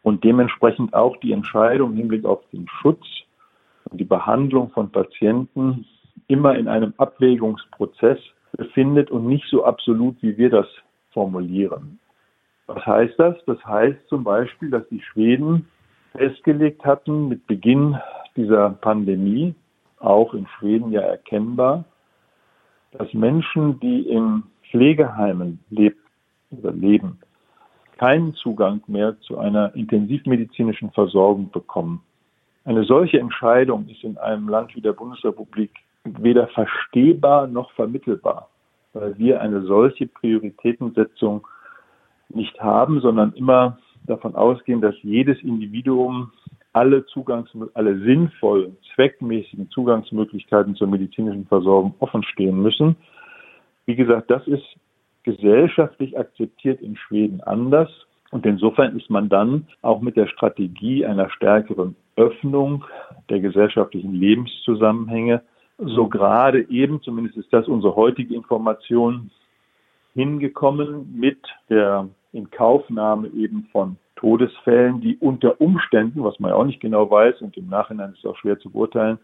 und 0.03 0.23
dementsprechend 0.23 0.93
auch 0.93 1.17
die 1.17 1.31
Entscheidung 1.31 1.91
im 1.91 1.97
Hinblick 1.97 2.25
auf 2.25 2.41
den 2.51 2.67
Schutz 2.67 3.05
und 3.89 3.99
die 3.99 4.05
Behandlung 4.05 4.69
von 4.71 4.91
Patienten 4.91 5.85
immer 6.27 6.55
in 6.55 6.67
einem 6.67 6.93
Abwägungsprozess 6.97 8.19
befindet 8.55 9.09
und 9.11 9.27
nicht 9.27 9.45
so 9.49 9.63
absolut, 9.65 10.21
wie 10.21 10.37
wir 10.37 10.49
das 10.49 10.67
formulieren. 11.11 11.99
Was 12.67 12.85
heißt 12.85 13.15
das? 13.17 13.35
Das 13.45 13.63
heißt 13.65 13.99
zum 14.09 14.23
Beispiel, 14.23 14.69
dass 14.69 14.87
die 14.89 15.01
Schweden 15.01 15.67
festgelegt 16.15 16.85
hatten 16.85 17.27
mit 17.27 17.47
Beginn 17.47 17.97
dieser 18.39 18.69
Pandemie, 18.69 19.53
auch 19.99 20.33
in 20.33 20.47
Schweden 20.47 20.91
ja 20.91 21.01
erkennbar, 21.01 21.83
dass 22.91 23.13
Menschen, 23.13 23.79
die 23.81 24.07
in 24.07 24.43
Pflegeheimen 24.71 25.59
lebt, 25.69 25.99
oder 26.51 26.71
leben, 26.71 27.19
keinen 27.97 28.33
Zugang 28.33 28.81
mehr 28.87 29.19
zu 29.19 29.37
einer 29.37 29.75
intensivmedizinischen 29.75 30.89
Versorgung 30.91 31.51
bekommen. 31.51 32.01
Eine 32.65 32.85
solche 32.85 33.19
Entscheidung 33.19 33.87
ist 33.87 34.03
in 34.03 34.17
einem 34.17 34.47
Land 34.47 34.75
wie 34.75 34.81
der 34.81 34.93
Bundesrepublik 34.93 35.71
weder 36.05 36.47
verstehbar 36.47 37.47
noch 37.47 37.71
vermittelbar, 37.73 38.49
weil 38.93 39.17
wir 39.17 39.41
eine 39.41 39.61
solche 39.63 40.07
Prioritätensetzung 40.07 41.45
nicht 42.29 42.59
haben, 42.61 43.01
sondern 43.01 43.33
immer 43.33 43.77
davon 44.07 44.33
ausgehen, 44.35 44.81
dass 44.81 44.95
jedes 45.03 45.39
Individuum 45.43 46.31
alle 46.73 47.05
Zugangs 47.07 47.49
alle 47.73 47.99
sinnvollen, 47.99 48.77
zweckmäßigen 48.93 49.69
Zugangsmöglichkeiten 49.69 50.75
zur 50.75 50.87
medizinischen 50.87 51.45
Versorgung 51.47 51.95
offenstehen 51.99 52.61
müssen. 52.61 52.95
Wie 53.85 53.95
gesagt, 53.95 54.29
das 54.29 54.45
ist 54.47 54.63
gesellschaftlich 55.23 56.17
akzeptiert 56.17 56.81
in 56.81 56.95
Schweden 56.95 57.41
anders. 57.41 57.89
Und 58.31 58.45
insofern 58.45 58.95
ist 58.95 59.09
man 59.09 59.27
dann 59.29 59.67
auch 59.81 60.01
mit 60.01 60.15
der 60.15 60.27
Strategie 60.27 61.05
einer 61.05 61.29
stärkeren 61.31 61.95
Öffnung 62.15 62.85
der 63.29 63.39
gesellschaftlichen 63.39 64.13
Lebenszusammenhänge 64.13 65.41
so 65.79 66.07
gerade 66.07 66.69
eben, 66.69 67.01
zumindest 67.01 67.37
ist 67.37 67.53
das 67.53 67.67
unsere 67.67 67.95
heutige 67.95 68.35
Information, 68.35 69.31
hingekommen 70.13 71.17
mit 71.17 71.39
der 71.69 72.09
Inkaufnahme 72.33 73.29
eben 73.29 73.67
von 73.71 73.95
Todesfällen, 74.19 74.99
die 74.99 75.17
unter 75.17 75.61
Umständen, 75.61 76.25
was 76.25 76.37
man 76.41 76.49
ja 76.49 76.57
auch 76.57 76.65
nicht 76.65 76.81
genau 76.81 77.09
weiß 77.09 77.41
und 77.41 77.55
im 77.55 77.69
Nachhinein 77.69 78.11
ist 78.11 78.19
es 78.19 78.25
auch 78.25 78.35
schwer 78.35 78.59
zu 78.59 78.69
beurteilen, 78.69 79.17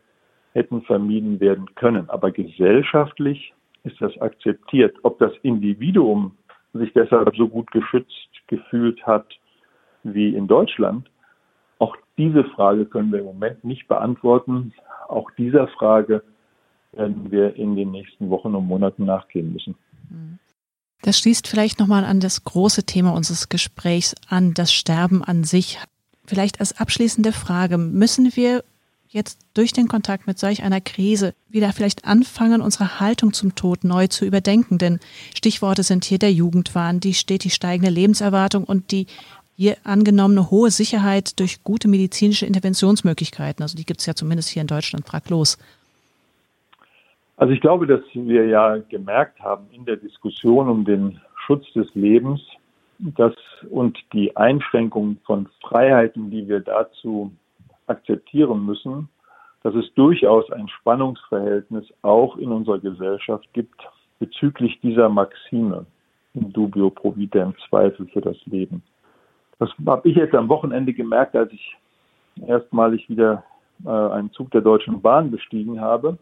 hätten 0.53 0.84
vermieden 0.84 1.41
werden 1.41 1.75
können. 1.75 2.10
Aber 2.10 2.31
gesellschaftlich 2.31 3.53
ist 3.84 3.99
das 3.99 4.17
akzeptiert. 4.21 4.95
Ob 5.03 5.19
das 5.19 5.34
Individuum 5.43 6.38
sich 6.71 6.93
deshalb 6.93 7.36
so 7.36 7.49
gut 7.49 7.69
geschützt 7.71 8.29
gefühlt 8.47 9.05
hat 9.05 9.27
wie 10.03 10.34
in 10.34 10.47
Deutschland, 10.47 11.10
auch 11.77 11.97
diese 12.17 12.45
Frage 12.45 12.86
können 12.86 13.12
wir 13.12 13.19
im 13.19 13.25
Moment 13.25 13.65
nicht 13.65 13.89
beantworten. 13.89 14.71
Auch 15.10 15.29
dieser 15.31 15.67
Frage 15.67 16.23
werden 16.93 17.29
wir 17.31 17.53
in 17.58 17.75
den 17.75 17.91
nächsten 17.91 18.29
Wochen 18.29 18.55
und 18.55 18.65
Monaten 18.65 19.03
nachgehen 19.03 19.51
müssen. 19.51 19.75
Das 21.06 21.20
schließt 21.20 21.48
vielleicht 21.48 21.78
nochmal 21.78 22.04
an 22.04 22.20
das 22.20 22.46
große 22.46 22.86
Thema 22.86 23.13
unseres 23.13 23.48
Gesprächs 23.48 24.15
an, 24.28 24.56
das 24.56 24.74
Sterben 24.74 25.24
an 25.24 25.44
sich. 25.44 25.78
Vielleicht 26.26 26.60
als 26.60 26.80
abschließende 26.80 27.32
Frage, 27.32 27.78
müssen 27.78 28.36
wir 28.36 28.63
jetzt 29.08 29.38
durch 29.54 29.72
den 29.72 29.88
Kontakt 29.88 30.26
mit 30.26 30.39
solch 30.39 30.63
einer 30.63 30.82
Krise 30.82 31.36
wieder 31.48 31.72
vielleicht 31.74 32.06
anfangen, 32.06 32.60
unsere 32.60 33.00
Haltung 33.00 33.34
zum 33.34 33.54
Tod 33.54 33.84
neu 33.84 34.08
zu 34.08 34.26
überdenken. 34.26 34.80
Denn 34.80 35.00
Stichworte 35.36 35.84
sind 35.84 36.06
hier 36.06 36.18
der 36.18 36.34
Jugendwahn, 36.34 37.00
die 37.00 37.13
stetig 37.13 37.54
steigende 37.54 37.91
Lebenserwartung 37.91 38.63
und 38.63 38.89
die 38.89 39.06
hier 39.56 39.78
angenommene 39.84 40.50
hohe 40.50 40.72
Sicherheit 40.72 41.39
durch 41.39 41.63
gute 41.63 41.88
medizinische 41.88 42.48
Interventionsmöglichkeiten. 42.48 43.62
Also 43.62 43.78
die 43.78 43.86
gibt 43.86 44.00
es 44.00 44.08
ja 44.08 44.15
zumindest 44.15 44.50
hier 44.50 44.63
in 44.63 44.68
Deutschland 44.68 45.06
fraglos. 45.06 45.60
Also 47.38 47.54
ich 47.54 47.62
glaube, 47.62 47.86
dass 47.86 48.02
wir 48.13 48.48
ja 48.48 48.78
gemerkt 48.78 49.39
haben 49.41 49.67
in 49.71 49.86
der 49.86 49.98
Diskussion 49.98 50.69
um 50.69 50.86
den 50.86 51.19
Schutz 51.45 51.65
des 51.74 51.93
Lebens, 51.93 52.41
dass 53.00 53.34
und 53.69 53.98
die 54.13 54.36
Einschränkung 54.38 55.17
von 55.26 55.48
Freiheiten, 55.62 56.32
die 56.32 56.48
wir 56.48 56.62
dazu 56.62 57.32
akzeptieren 57.88 58.65
müssen, 58.65 59.10
dass 59.63 59.76
es 59.76 59.93
durchaus 59.95 60.50
ein 60.52 60.69
Spannungsverhältnis 60.69 61.86
auch 62.04 62.38
in 62.38 62.52
unserer 62.52 62.80
Gesellschaft 62.80 63.52
gibt 63.54 63.82
bezüglich 64.19 64.80
dieser 64.82 65.10
Maxime 65.10 65.86
in 66.36 66.54
dubio 66.54 66.89
pro 66.89 67.15
vita 67.15 67.41
im 67.41 67.54
Zweifel 67.67 68.08
für 68.08 68.21
das 68.21 68.38
Leben. 68.45 68.82
Das 69.60 69.69
habe 69.86 70.08
ich 70.10 70.15
jetzt 70.15 70.36
am 70.36 70.50
Wochenende 70.50 70.93
gemerkt, 70.93 71.36
als 71.36 71.52
ich 71.52 71.76
erstmalig 72.45 73.10
wieder 73.10 73.43
äh, 73.86 73.89
einen 73.89 74.32
Zug 74.32 74.52
der 74.52 74.62
Deutschen 74.62 75.02
Bahn 75.02 75.32
bestiegen 75.32 75.82
habe, 75.82 76.17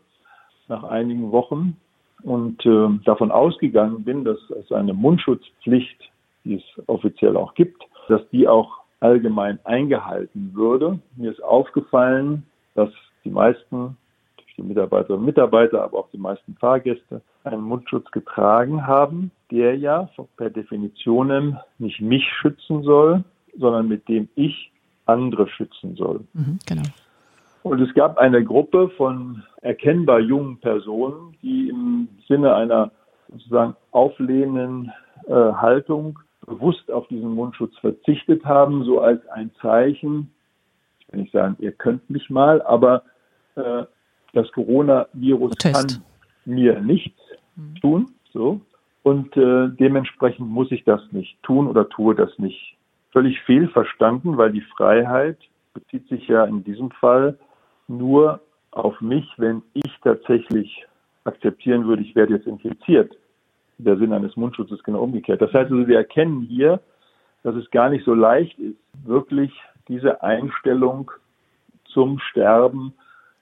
nach 0.67 0.83
einigen 0.83 1.31
Wochen 1.31 1.77
und 2.23 2.65
äh, 2.65 2.89
davon 3.05 3.31
ausgegangen 3.31 4.03
bin, 4.03 4.23
dass 4.23 4.39
es 4.49 4.71
eine 4.71 4.93
Mundschutzpflicht, 4.93 5.99
die 6.45 6.55
es 6.55 6.87
offiziell 6.87 7.37
auch 7.37 7.53
gibt, 7.53 7.83
dass 8.07 8.21
die 8.29 8.47
auch 8.47 8.79
allgemein 8.99 9.59
eingehalten 9.65 10.51
würde. 10.53 10.99
Mir 11.17 11.31
ist 11.31 11.43
aufgefallen, 11.43 12.45
dass 12.75 12.89
die 13.25 13.29
meisten, 13.29 13.97
die 14.57 14.63
Mitarbeiterinnen 14.63 15.19
und 15.19 15.25
Mitarbeiter, 15.25 15.83
aber 15.83 15.99
auch 15.99 16.09
die 16.11 16.17
meisten 16.17 16.55
Fahrgäste 16.55 17.21
einen 17.43 17.61
Mundschutz 17.61 18.09
getragen 18.11 18.87
haben, 18.87 19.31
der 19.51 19.77
ja 19.77 20.09
per 20.37 20.49
Definition 20.49 21.57
nicht 21.79 22.01
mich 22.01 22.23
schützen 22.41 22.83
soll, 22.83 23.23
sondern 23.57 23.87
mit 23.87 24.07
dem 24.07 24.29
ich 24.35 24.71
andere 25.05 25.49
schützen 25.49 25.95
soll. 25.95 26.21
Mhm, 26.33 26.59
genau. 26.65 26.83
Und 27.63 27.81
es 27.81 27.93
gab 27.93 28.17
eine 28.17 28.43
Gruppe 28.43 28.89
von 28.97 29.43
erkennbar 29.61 30.19
jungen 30.19 30.57
Personen, 30.59 31.35
die 31.41 31.69
im 31.69 32.09
Sinne 32.27 32.53
einer 32.53 32.91
sozusagen 33.29 33.75
auflehnenden 33.91 34.91
äh, 35.27 35.33
Haltung 35.33 36.19
bewusst 36.45 36.91
auf 36.91 37.07
diesen 37.07 37.31
Mundschutz 37.31 37.75
verzichtet 37.77 38.43
haben, 38.43 38.83
so 38.83 38.99
als 38.99 39.25
ein 39.29 39.51
Zeichen, 39.61 40.29
ich 40.99 41.13
will 41.13 41.21
nicht 41.21 41.31
sagen, 41.31 41.55
ihr 41.59 41.71
könnt 41.71 42.09
mich 42.09 42.29
mal, 42.29 42.61
aber 42.61 43.03
äh, 43.55 43.83
das 44.33 44.51
Coronavirus 44.51 45.55
kann 45.57 46.03
mir 46.45 46.81
nichts 46.81 47.19
mhm. 47.55 47.75
tun, 47.75 48.11
so. 48.33 48.59
Und 49.03 49.35
äh, 49.37 49.69
dementsprechend 49.69 50.49
muss 50.49 50.71
ich 50.71 50.83
das 50.85 51.01
nicht 51.11 51.41
tun 51.43 51.67
oder 51.67 51.87
tue 51.89 52.15
das 52.15 52.37
nicht. 52.39 52.77
Völlig 53.11 53.39
fehlverstanden, 53.41 54.37
weil 54.37 54.51
die 54.51 54.61
Freiheit 54.61 55.37
bezieht 55.73 56.07
sich 56.07 56.27
ja 56.27 56.45
in 56.45 56.63
diesem 56.63 56.91
Fall 56.91 57.37
nur 57.87 58.39
auf 58.71 58.99
mich, 59.01 59.27
wenn 59.37 59.61
ich 59.73 59.91
tatsächlich 60.03 60.85
akzeptieren 61.25 61.87
würde, 61.87 62.01
ich 62.01 62.15
werde 62.15 62.33
jetzt 62.33 62.47
infiziert 62.47 63.15
der 63.77 63.97
Sinn 63.97 64.13
eines 64.13 64.35
Mundschutzes 64.35 64.83
genau 64.83 65.01
umgekehrt. 65.01 65.41
Das 65.41 65.53
heißt 65.53 65.71
also, 65.71 65.87
wir 65.87 65.97
erkennen 65.97 66.41
hier, 66.41 66.79
dass 67.43 67.55
es 67.55 67.69
gar 67.71 67.89
nicht 67.89 68.05
so 68.05 68.13
leicht 68.13 68.57
ist, 68.59 68.77
wirklich 69.03 69.51
diese 69.87 70.23
Einstellung 70.23 71.11
zum 71.85 72.19
Sterben 72.19 72.93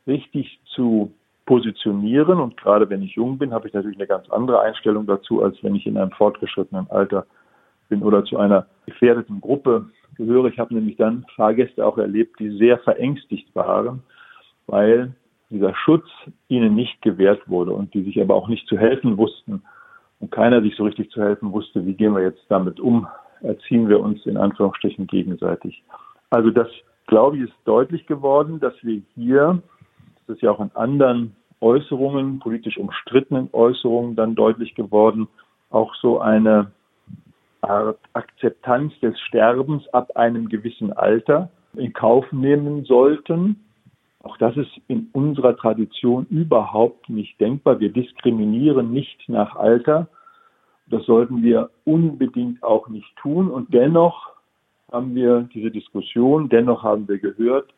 richtig 0.07 0.59
zu 0.65 1.13
positionieren. 1.45 2.39
Und 2.39 2.57
gerade 2.57 2.89
wenn 2.89 3.03
ich 3.03 3.15
jung 3.15 3.37
bin, 3.37 3.53
habe 3.53 3.67
ich 3.67 3.73
natürlich 3.73 3.97
eine 3.97 4.07
ganz 4.07 4.29
andere 4.29 4.61
Einstellung 4.61 5.05
dazu, 5.05 5.43
als 5.43 5.61
wenn 5.63 5.75
ich 5.75 5.85
in 5.85 5.97
einem 5.97 6.11
fortgeschrittenen 6.11 6.89
Alter 6.89 7.25
bin 7.89 8.01
oder 8.01 8.23
zu 8.23 8.37
einer 8.37 8.65
gefährdeten 8.85 9.41
Gruppe 9.41 9.89
gehöre. 10.15 10.47
Ich 10.47 10.59
habe 10.59 10.73
nämlich 10.73 10.97
dann 10.97 11.25
Fahrgäste 11.35 11.85
auch 11.85 11.97
erlebt, 11.97 12.39
die 12.39 12.57
sehr 12.57 12.79
verängstigt 12.79 13.53
waren, 13.53 14.01
weil 14.67 15.13
dieser 15.51 15.75
Schutz 15.75 16.05
ihnen 16.47 16.75
nicht 16.75 17.01
gewährt 17.01 17.47
wurde 17.47 17.73
und 17.73 17.93
die 17.93 18.03
sich 18.03 18.19
aber 18.21 18.35
auch 18.35 18.47
nicht 18.47 18.67
zu 18.67 18.77
helfen 18.77 19.17
wussten. 19.17 19.61
Und 20.19 20.31
keiner 20.31 20.61
sich 20.61 20.75
so 20.75 20.83
richtig 20.83 21.11
zu 21.11 21.21
helfen 21.21 21.51
wusste, 21.51 21.85
wie 21.85 21.93
gehen 21.93 22.15
wir 22.15 22.21
jetzt 22.21 22.43
damit 22.47 22.79
um, 22.79 23.07
erziehen 23.41 23.89
wir 23.89 23.99
uns 23.99 24.25
in 24.25 24.37
Anführungsstrichen 24.37 25.07
gegenseitig. 25.07 25.83
Also 26.29 26.51
das, 26.51 26.67
glaube 27.07 27.37
ich, 27.37 27.43
ist 27.43 27.53
deutlich 27.65 28.05
geworden, 28.05 28.59
dass 28.59 28.73
wir 28.81 29.01
hier, 29.15 29.61
das 30.27 30.37
ist 30.37 30.41
ja 30.41 30.51
auch 30.51 30.61
in 30.61 30.71
anderen 30.75 31.35
Äußerungen, 31.59 32.39
politisch 32.39 32.77
umstrittenen 32.77 33.49
Äußerungen 33.51 34.15
dann 34.15 34.35
deutlich 34.35 34.73
geworden, 34.75 35.27
auch 35.69 35.93
so 35.95 36.19
eine 36.19 36.71
Art 37.61 37.99
Akzeptanz 38.13 38.93
des 39.01 39.19
Sterbens 39.19 39.87
ab 39.89 40.15
einem 40.15 40.49
gewissen 40.49 40.93
Alter 40.93 41.49
in 41.73 41.93
Kauf 41.93 42.31
nehmen 42.31 42.85
sollten 42.85 43.57
auch 44.23 44.37
das 44.37 44.55
ist 44.55 44.71
in 44.87 45.09
unserer 45.13 45.57
Tradition 45.57 46.27
überhaupt 46.29 47.09
nicht 47.09 47.39
denkbar. 47.39 47.79
Wir 47.79 47.91
diskriminieren 47.91 48.91
nicht 48.91 49.27
nach 49.27 49.55
Alter. 49.55 50.07
Das 50.87 51.05
sollten 51.05 51.41
wir 51.41 51.69
unbedingt 51.85 52.61
auch 52.63 52.87
nicht 52.87 53.15
tun. 53.17 53.49
Und 53.49 53.73
dennoch 53.73 54.31
haben 54.91 55.15
wir 55.15 55.49
diese 55.53 55.71
Diskussion, 55.71 56.49
dennoch 56.49 56.83
haben 56.83 57.07
wir 57.07 57.17
gehört, 57.17 57.73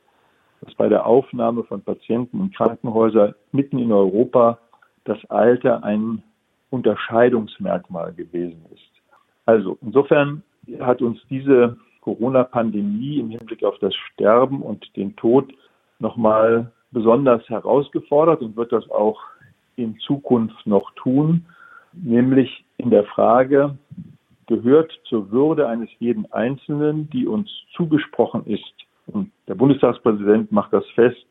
dass 0.62 0.74
bei 0.76 0.90
der 0.90 1.06
Aufnahme 1.06 1.64
von 1.64 1.82
Patienten 1.82 2.40
in 2.40 2.52
Krankenhäuser 2.52 3.36
mitten 3.52 3.80
in 3.80 3.92
Europa 3.92 4.60
das 5.06 5.24
Alter 5.30 5.84
ein 5.84 6.24
Unterscheidungsmerkmal 6.70 8.14
gewesen 8.14 8.66
ist. 8.74 8.82
Also 9.46 9.78
insofern 9.82 10.44
hat 10.80 11.02
uns 11.02 11.20
diese 11.30 11.78
Corona-Pandemie 12.02 13.20
im 13.20 13.30
Hinblick 13.30 13.64
auf 13.64 13.78
das 13.80 13.94
Sterben 13.96 14.62
und 14.62 14.96
den 14.96 15.16
Tod 15.16 15.54
nochmal 16.00 16.72
besonders 16.92 17.48
herausgefordert 17.50 18.42
und 18.42 18.56
wird 18.56 18.72
das 18.72 18.90
auch 18.90 19.20
in 19.76 19.98
Zukunft 20.00 20.66
noch 20.66 20.92
tun, 20.96 21.46
nämlich 21.94 22.64
in 22.78 22.90
der 22.90 23.04
Frage, 23.06 23.78
gehört 24.48 24.92
zur 25.06 25.32
Würde 25.32 25.68
eines 25.68 25.90
jeden 26.00 26.32
Einzelnen, 26.32 27.10
die 27.10 27.26
uns 27.26 27.50
zugesprochen 27.76 28.46
ist. 28.46 28.74
Und 29.08 29.32
der 29.48 29.56
Bundestagspräsident 29.56 30.52
macht 30.52 30.74
das 30.74 30.86
fest 30.92 31.26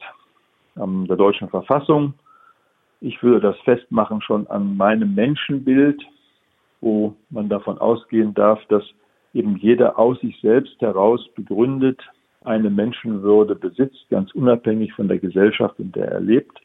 an 0.75 1.07
der 1.07 1.17
deutschen 1.17 1.49
Verfassung. 1.49 2.15
Ich 3.01 3.23
würde 3.23 3.41
das 3.41 3.59
festmachen 3.61 4.23
schon 4.23 4.47
an 4.49 4.77
meinem 4.77 5.15
Menschenbild, 5.15 6.03
wo 6.81 7.15
man 7.31 7.49
davon 7.49 7.79
ausgehen 7.79 8.35
darf, 8.35 8.65
dass 8.67 8.83
eben 9.35 9.57
jeder 9.57 9.99
aus 9.99 10.19
sich 10.21 10.39
selbst 10.41 10.81
heraus 10.81 11.27
begründet 11.35 12.01
eine 12.45 12.71
Menschenwürde 12.71 13.55
besitzt, 13.55 14.07
ganz 14.11 14.33
unabhängig 14.35 14.93
von 14.95 15.09
der 15.09 15.19
Gesellschaft, 15.19 15.79
in 15.79 15.93
der 15.93 16.11
er 16.11 16.21
lebt. 16.21 16.61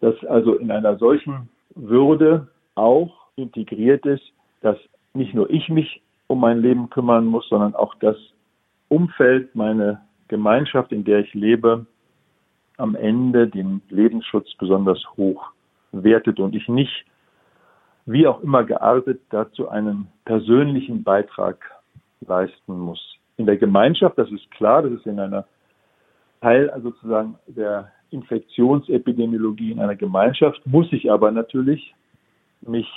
Dass 0.00 0.14
also 0.26 0.54
in 0.54 0.70
einer 0.70 0.96
solchen 0.98 1.48
Würde 1.74 2.48
auch 2.74 3.28
integriert 3.36 4.06
ist, 4.06 4.32
dass 4.60 4.76
nicht 5.14 5.34
nur 5.34 5.50
ich 5.50 5.68
mich 5.68 6.02
um 6.26 6.40
mein 6.40 6.60
Leben 6.60 6.90
kümmern 6.90 7.26
muss, 7.26 7.48
sondern 7.48 7.74
auch 7.74 7.94
das 7.96 8.16
Umfeld, 8.88 9.54
meine 9.54 10.00
Gemeinschaft, 10.28 10.92
in 10.92 11.04
der 11.04 11.20
ich 11.20 11.34
lebe, 11.34 11.86
am 12.76 12.94
Ende 12.94 13.48
den 13.48 13.82
Lebensschutz 13.88 14.54
besonders 14.58 15.02
hoch 15.16 15.50
wertet 15.92 16.38
und 16.38 16.54
ich 16.54 16.68
nicht 16.68 17.04
wie 18.06 18.26
auch 18.26 18.40
immer 18.40 18.64
geartet, 18.64 19.20
dazu 19.30 19.68
einen 19.68 20.08
persönlichen 20.24 21.02
Beitrag 21.02 21.58
leisten 22.20 22.78
muss. 22.78 23.17
In 23.38 23.46
der 23.46 23.56
Gemeinschaft, 23.56 24.18
das 24.18 24.30
ist 24.30 24.50
klar, 24.50 24.82
das 24.82 24.92
ist 24.92 25.06
in 25.06 25.18
einer 25.18 25.46
Teil 26.40 26.70
also 26.70 26.90
sozusagen 26.90 27.36
der 27.46 27.90
Infektionsepidemiologie 28.10 29.72
in 29.72 29.80
einer 29.80 29.96
Gemeinschaft, 29.96 30.60
muss 30.66 30.92
ich 30.92 31.10
aber 31.10 31.30
natürlich 31.30 31.94
mich 32.60 32.88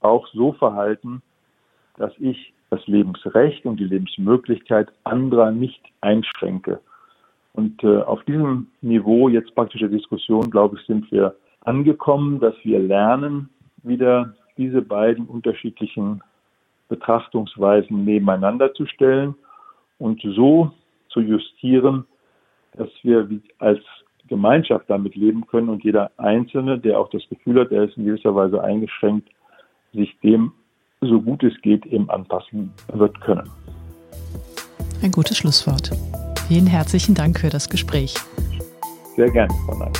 auch 0.00 0.26
so 0.28 0.52
verhalten, 0.52 1.22
dass 1.96 2.12
ich 2.18 2.52
das 2.70 2.86
Lebensrecht 2.86 3.66
und 3.66 3.78
die 3.78 3.84
Lebensmöglichkeit 3.84 4.90
anderer 5.04 5.50
nicht 5.50 5.82
einschränke. 6.00 6.80
Und 7.52 7.84
äh, 7.84 7.98
auf 7.98 8.24
diesem 8.24 8.68
Niveau 8.80 9.28
jetzt 9.28 9.54
praktischer 9.54 9.88
Diskussion, 9.88 10.50
glaube 10.50 10.78
ich, 10.78 10.86
sind 10.86 11.10
wir 11.12 11.36
angekommen, 11.60 12.40
dass 12.40 12.54
wir 12.62 12.78
lernen, 12.78 13.50
wieder 13.82 14.34
diese 14.56 14.80
beiden 14.80 15.26
unterschiedlichen 15.26 16.22
Betrachtungsweisen 16.88 18.04
nebeneinander 18.04 18.72
zu 18.72 18.86
stellen 18.86 19.34
und 20.02 20.20
so 20.34 20.72
zu 21.10 21.20
justieren, 21.20 22.04
dass 22.76 22.88
wir 23.02 23.28
als 23.58 23.80
Gemeinschaft 24.28 24.86
damit 24.88 25.14
leben 25.14 25.46
können 25.46 25.68
und 25.68 25.84
jeder 25.84 26.10
Einzelne, 26.16 26.78
der 26.78 26.98
auch 26.98 27.08
das 27.10 27.22
Gefühl 27.28 27.60
hat, 27.60 27.70
er 27.70 27.84
ist 27.84 27.96
in 27.96 28.06
gewisser 28.06 28.34
Weise 28.34 28.62
eingeschränkt, 28.62 29.28
sich 29.92 30.18
dem 30.20 30.52
so 31.00 31.20
gut 31.20 31.42
es 31.42 31.52
geht 31.62 31.84
eben 31.86 32.08
anpassen 32.10 32.72
wird 32.92 33.20
können. 33.20 33.48
Ein 35.02 35.10
gutes 35.10 35.36
Schlusswort. 35.38 35.90
Vielen 36.48 36.66
herzlichen 36.66 37.14
Dank 37.14 37.38
für 37.38 37.50
das 37.50 37.68
Gespräch. 37.68 38.14
Sehr 39.16 39.30
gerne, 39.30 39.52
Frau 39.66 39.78
Nein. 39.78 39.92